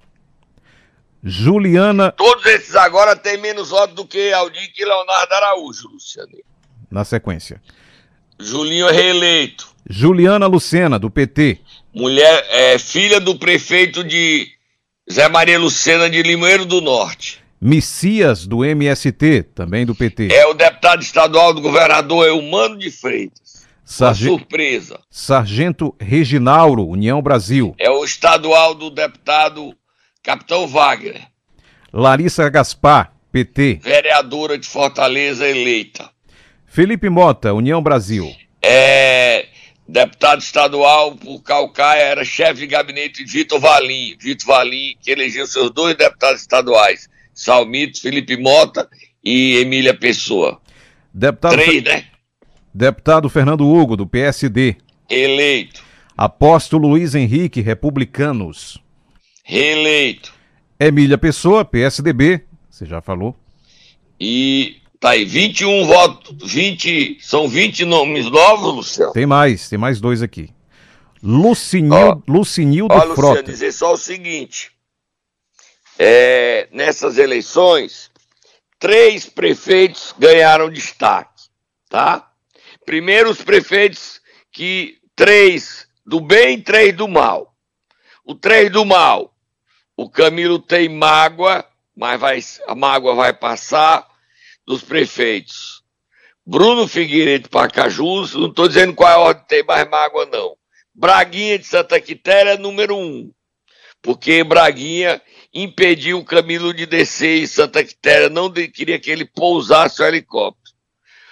Juliana. 1.23 2.11
Todos 2.11 2.45
esses 2.45 2.75
agora 2.75 3.15
têm 3.15 3.37
menos 3.39 3.71
votos 3.71 3.95
do 3.95 4.05
que 4.05 4.31
Aldir 4.31 4.71
e 4.77 4.85
Leonardo 4.85 5.33
Araújo, 5.33 5.87
Luciano. 5.87 6.29
Na 6.91 7.03
sequência. 7.03 7.59
Julinho 8.39 8.87
é 8.87 8.91
reeleito. 8.91 9.67
Juliana 9.89 10.45
Lucena, 10.45 10.99
do 10.99 11.09
PT. 11.09 11.59
Mulher, 11.91 12.45
é 12.49 12.77
filha 12.77 13.19
do 13.19 13.39
prefeito 13.39 14.03
de 14.03 14.54
Zé 15.11 15.29
Maria 15.29 15.59
Lucena 15.59 16.09
de 16.09 16.23
Limoeiro 16.23 16.65
do 16.65 16.81
Norte. 16.81 17.39
Messias, 17.61 18.47
do 18.47 18.65
MST, 18.65 19.43
também 19.53 19.85
do 19.85 19.93
PT. 19.93 20.33
É 20.33 20.47
o 20.47 20.55
deputado 20.55 21.03
estadual 21.03 21.53
do 21.53 21.61
governador 21.61 22.25
Eumano 22.25 22.75
de 22.75 22.89
Freitas. 22.89 23.67
Sarge... 23.83 24.25
surpresa. 24.25 24.99
Sargento 25.07 25.95
Reginauro, 25.99 26.87
União 26.87 27.21
Brasil. 27.21 27.75
É 27.77 27.87
o 27.87 28.03
estadual 28.03 28.73
do 28.73 28.89
deputado 28.89 29.75
Capitão 30.23 30.67
Wagner. 30.67 31.21
Larissa 31.93 32.49
Gaspar, 32.49 33.13
PT. 33.31 33.81
Vereadora 33.83 34.57
de 34.57 34.67
Fortaleza 34.67 35.47
eleita. 35.47 36.09
Felipe 36.65 37.11
Mota, 37.11 37.53
União 37.53 37.79
Brasil. 37.79 38.27
É 38.59 39.49
deputado 39.87 40.39
estadual 40.39 41.15
por 41.15 41.41
Calcaia, 41.41 42.01
era 42.01 42.25
chefe 42.25 42.61
de 42.61 42.67
gabinete 42.67 43.23
de 43.23 43.31
Vitor 43.31 43.59
Valim. 43.59 44.15
Vitor 44.19 44.47
Valim, 44.47 44.95
que 45.01 45.11
elegeu 45.11 45.45
seus 45.45 45.71
dois 45.71 45.95
deputados 45.95 46.41
estaduais, 46.41 47.09
Salmito, 47.33 48.01
Felipe 48.01 48.37
Mota 48.37 48.89
e 49.23 49.57
Emília 49.57 49.93
Pessoa. 49.93 50.59
Deputado 51.13 51.53
Três, 51.53 51.83
né? 51.83 52.05
Deputado 52.73 53.29
Fernando 53.29 53.67
Hugo, 53.67 53.95
do 53.95 54.05
PSD. 54.05 54.75
Eleito. 55.09 55.83
Apóstolo 56.17 56.89
Luiz 56.89 57.15
Henrique, 57.15 57.61
Republicanos. 57.61 58.81
Reeleito. 59.43 60.33
Emília 60.79 61.17
Pessoa, 61.17 61.63
PSDB, 61.63 62.41
você 62.69 62.85
já 62.85 63.01
falou. 63.01 63.35
E 64.19 64.77
tá 64.99 65.11
aí, 65.11 65.25
21 65.25 65.85
votos, 65.85 66.51
20, 66.51 67.19
são 67.21 67.47
20 67.47 67.85
nomes 67.85 68.29
novos, 68.29 68.73
Luciano? 68.73 69.13
Tem 69.13 69.25
mais, 69.25 69.69
tem 69.69 69.77
mais 69.77 69.99
dois 69.99 70.21
aqui. 70.21 70.49
Lucinil, 71.21 72.23
Lucinildo 72.27 72.93
ó, 72.93 73.01
Frota. 73.15 73.21
Luciano, 73.21 73.43
dizer 73.43 73.71
só 73.71 73.93
o 73.93 73.97
seguinte, 73.97 74.71
é, 75.97 76.67
nessas 76.71 77.17
eleições, 77.17 78.11
três 78.79 79.25
prefeitos 79.25 80.13
ganharam 80.19 80.69
destaque, 80.69 81.43
tá? 81.89 82.31
Primeiro 82.85 83.31
os 83.31 83.41
prefeitos 83.41 84.21
que, 84.51 84.97
três 85.15 85.87
do 86.05 86.21
bem 86.21 86.57
e 86.57 86.61
três 86.61 86.95
do 86.95 87.07
mal. 87.07 87.55
O 88.23 88.35
três 88.35 88.71
do 88.71 88.85
mal, 88.85 89.35
o 89.97 90.09
Camilo 90.09 90.59
tem 90.59 90.87
mágoa, 90.89 91.65
mas 91.95 92.19
vai, 92.19 92.39
a 92.67 92.75
mágoa 92.75 93.15
vai 93.15 93.33
passar 93.33 94.05
dos 94.65 94.81
prefeitos. 94.81 95.83
Bruno 96.45 96.87
Figueiredo 96.87 97.49
Pacajus, 97.49 98.33
não 98.33 98.47
estou 98.47 98.67
dizendo 98.67 98.93
qual 98.93 99.09
é 99.09 99.13
a 99.13 99.19
ordem 99.19 99.45
tem 99.47 99.63
mais 99.63 99.89
mágoa, 99.89 100.25
não. 100.27 100.55
Braguinha 100.93 101.57
de 101.57 101.65
Santa 101.65 101.99
Quitéria 101.99 102.51
é 102.51 102.57
número 102.57 102.95
um, 102.95 103.31
porque 104.01 104.43
Braguinha 104.43 105.21
impediu 105.53 106.19
o 106.19 106.25
Camilo 106.25 106.73
de 106.73 106.85
descer 106.85 107.41
em 107.41 107.47
Santa 107.47 107.83
Quitéria, 107.83 108.29
não 108.29 108.49
de, 108.49 108.67
queria 108.67 108.99
que 108.99 109.09
ele 109.09 109.25
pousasse 109.25 110.01
o 110.01 110.05
helicóptero. 110.05 110.75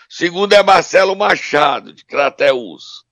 Segundo 0.10 0.54
é 0.54 0.62
Marcelo 0.64 1.16
Machado, 1.16 1.94
de 1.94 2.06
Crateús. 2.06 3.04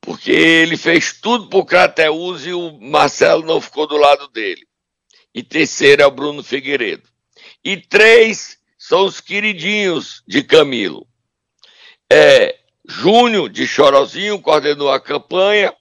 Porque 0.00 0.30
ele 0.30 0.76
fez 0.76 1.12
tudo 1.20 1.48
por 1.48 1.64
Crateús 1.64 2.44
e 2.46 2.52
o 2.52 2.78
Marcelo 2.80 3.44
não 3.44 3.60
ficou 3.60 3.86
do 3.86 3.96
lado 3.96 4.28
dele. 4.28 4.66
E 5.34 5.42
terceiro 5.42 6.02
é 6.02 6.06
o 6.06 6.10
Bruno 6.10 6.42
Figueiredo. 6.42 7.11
E 7.64 7.76
três 7.76 8.58
são 8.78 9.04
os 9.04 9.20
queridinhos 9.20 10.22
de 10.26 10.42
Camilo. 10.42 11.06
É 12.10 12.58
Júnior 12.86 13.48
de 13.48 13.66
Chorozinho 13.66 14.40
coordenou 14.40 14.90
a 14.90 15.00
campanha, 15.00 15.72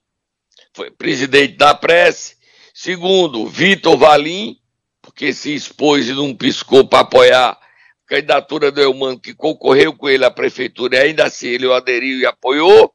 foi 0.73 0.91
presidente 0.91 1.55
da 1.55 1.73
prece. 1.73 2.37
Segundo, 2.73 3.47
Vitor 3.47 3.97
Valim, 3.97 4.57
porque 5.01 5.33
se 5.33 5.53
expôs 5.53 6.07
e 6.07 6.13
não 6.13 6.35
piscou 6.35 6.87
para 6.87 6.99
apoiar 6.99 7.51
a 7.51 7.57
candidatura 8.05 8.71
do 8.71 8.81
Eumano, 8.81 9.19
que 9.19 9.33
concorreu 9.33 9.93
com 9.93 10.07
ele 10.07 10.23
à 10.23 10.31
prefeitura, 10.31 10.97
e 10.97 10.99
ainda 10.99 11.25
assim 11.25 11.47
ele 11.47 11.65
o 11.65 11.73
aderiu 11.73 12.19
e 12.19 12.25
apoiou. 12.25 12.93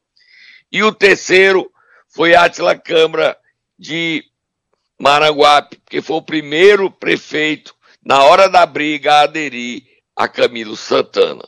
E 0.71 0.81
o 0.83 0.91
terceiro 0.91 1.69
foi 2.07 2.33
Atila 2.33 2.75
Câmara 2.75 3.37
de 3.77 4.23
Maranguape, 4.99 5.79
que 5.89 6.01
foi 6.01 6.15
o 6.15 6.21
primeiro 6.21 6.89
prefeito, 6.89 7.75
na 8.07 8.23
hora 8.23 8.47
da 8.47 8.65
briga, 8.65 9.19
aderir 9.19 9.83
a 10.15 10.29
Camilo 10.29 10.77
Santana. 10.77 11.45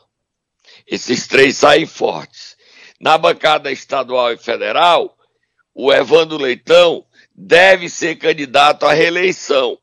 Esses 0.86 1.26
três 1.26 1.56
saem 1.56 1.86
fortes. 1.86 2.58
Na 3.00 3.18
bancada 3.18 3.72
estadual 3.72 4.34
e 4.34 4.38
federal, 4.38 5.18
o 5.74 5.94
Evandro 5.94 6.38
Leitão 6.38 7.06
deve 7.34 7.88
ser 7.88 8.18
candidato 8.18 8.86
à 8.86 8.92
reeleição 8.92 9.78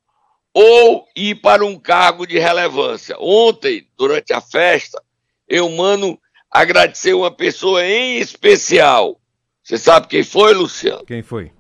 ou 0.53 1.09
ir 1.17 1.37
para 1.37 1.65
um 1.65 1.79
cargo 1.79 2.27
de 2.27 2.39
relevância. 2.39 3.17
Ontem, 3.19 3.89
durante 3.97 4.35
a 4.35 4.43
festa, 4.43 5.03
eu, 5.49 5.71
mano, 5.71 6.21
agradeceu 6.51 7.21
uma 7.21 7.31
pessoa 7.31 7.87
em 7.87 8.19
especial. 8.19 9.19
Você 9.65 9.79
sabe 9.79 10.09
quem 10.09 10.23
foi, 10.23 10.53
Luciano? 10.53 11.07
Quem 11.07 11.23
foi? 11.23 11.51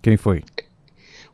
Quem 0.00 0.16
foi? 0.16 0.44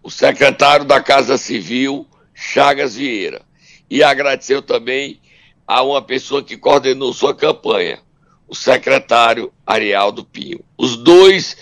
O 0.03 0.11
secretário 0.11 0.87
da 0.87 1.03
Casa 1.03 1.37
Civil, 1.37 2.08
Chagas 2.39 2.95
Vieira. 2.95 3.43
E 3.91 4.03
agradeceu 4.03 4.63
também 4.63 5.21
a 5.67 5.83
uma 5.83 6.01
pessoa 6.01 6.43
que 6.43 6.57
coordenou 6.57 7.13
sua 7.13 7.35
campanha, 7.35 8.01
o 8.47 8.55
secretário 8.55 9.53
Arialdo 9.67 10.25
Pinho. 10.25 10.65
Os 10.79 10.97
dois 10.97 11.57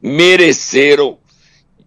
mereceram 0.00 1.18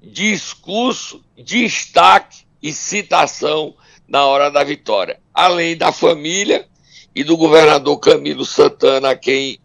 discurso, 0.03 1.23
destaque 1.37 2.43
e 2.61 2.73
citação 2.73 3.73
na 4.05 4.25
hora 4.25 4.51
da 4.51 4.63
vitória, 4.63 5.19
além 5.33 5.77
da 5.77 5.91
família 5.91 6.67
e 7.15 7.23
do 7.23 7.37
governador 7.37 7.99
Camilo 7.99 8.45
Santana, 8.45 9.11
a 9.11 9.15
quem 9.15 9.59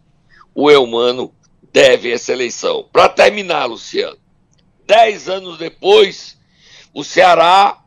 o 0.53 0.71
Eumano 0.71 1.33
deve 1.73 2.11
essa 2.11 2.31
eleição. 2.31 2.87
Para 2.91 3.09
terminar, 3.09 3.65
Luciano, 3.65 4.17
dez 4.85 5.27
anos 5.27 5.57
depois, 5.57 6.37
o 6.93 7.03
Ceará 7.03 7.84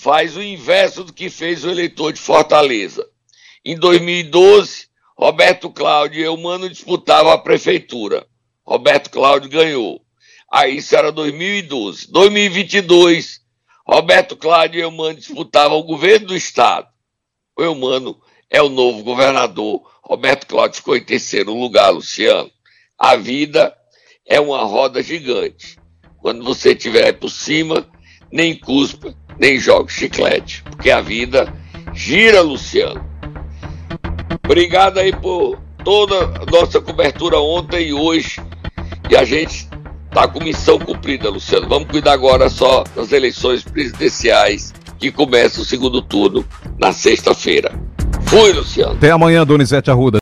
faz 0.00 0.34
o 0.34 0.42
inverso 0.42 1.04
do 1.04 1.12
que 1.12 1.28
fez 1.28 1.62
o 1.62 1.68
eleitor 1.68 2.10
de 2.10 2.20
Fortaleza. 2.20 3.06
Em 3.62 3.76
2012, 3.76 4.88
Roberto 5.14 5.68
Cláudio 5.68 6.22
e 6.22 6.24
Eumano 6.24 6.70
disputavam 6.70 7.30
a 7.30 7.36
prefeitura. 7.36 8.26
Roberto 8.64 9.10
Cláudio 9.10 9.50
ganhou. 9.50 10.00
Aí 10.50 10.78
isso 10.78 10.96
era 10.96 11.12
2012. 11.12 12.10
2022, 12.10 13.42
Roberto 13.86 14.38
Cláudio 14.38 14.78
e 14.78 14.82
Eumano 14.82 15.16
disputavam 15.16 15.78
o 15.78 15.84
governo 15.84 16.28
do 16.28 16.36
estado. 16.36 16.88
O 17.54 17.62
Eumano 17.62 18.18
é 18.48 18.62
o 18.62 18.70
novo 18.70 19.04
governador. 19.04 19.82
Roberto 20.02 20.46
Cláudio 20.46 20.78
ficou 20.78 20.96
em 20.96 21.04
terceiro 21.04 21.52
lugar, 21.52 21.90
Luciano. 21.90 22.50
A 22.98 23.16
vida 23.16 23.76
é 24.24 24.40
uma 24.40 24.64
roda 24.64 25.02
gigante. 25.02 25.76
Quando 26.16 26.42
você 26.42 26.72
estiver 26.72 27.12
por 27.12 27.28
cima, 27.28 27.86
nem 28.32 28.58
cuspa, 28.58 29.14
nem 29.40 29.58
joga 29.58 29.90
chiclete. 29.90 30.62
Porque 30.64 30.90
a 30.90 31.00
vida 31.00 31.52
gira, 31.94 32.42
Luciano. 32.42 33.02
Obrigado 34.44 34.98
aí 34.98 35.12
por 35.12 35.58
toda 35.82 36.42
a 36.42 36.46
nossa 36.50 36.80
cobertura 36.80 37.40
ontem 37.40 37.88
e 37.88 37.92
hoje. 37.94 38.40
E 39.08 39.16
a 39.16 39.24
gente 39.24 39.66
tá 40.10 40.28
com 40.28 40.44
missão 40.44 40.78
cumprida, 40.78 41.30
Luciano. 41.30 41.66
Vamos 41.68 41.88
cuidar 41.88 42.12
agora 42.12 42.50
só 42.50 42.84
das 42.94 43.12
eleições 43.12 43.62
presidenciais 43.64 44.74
que 44.98 45.10
começa 45.10 45.62
o 45.62 45.64
segundo 45.64 46.02
turno 46.02 46.44
na 46.78 46.92
sexta-feira. 46.92 47.72
Fui, 48.26 48.52
Luciano. 48.52 48.92
Até 48.92 49.10
amanhã, 49.10 49.44
Donizete 49.46 49.90
Arruda. 49.90 50.18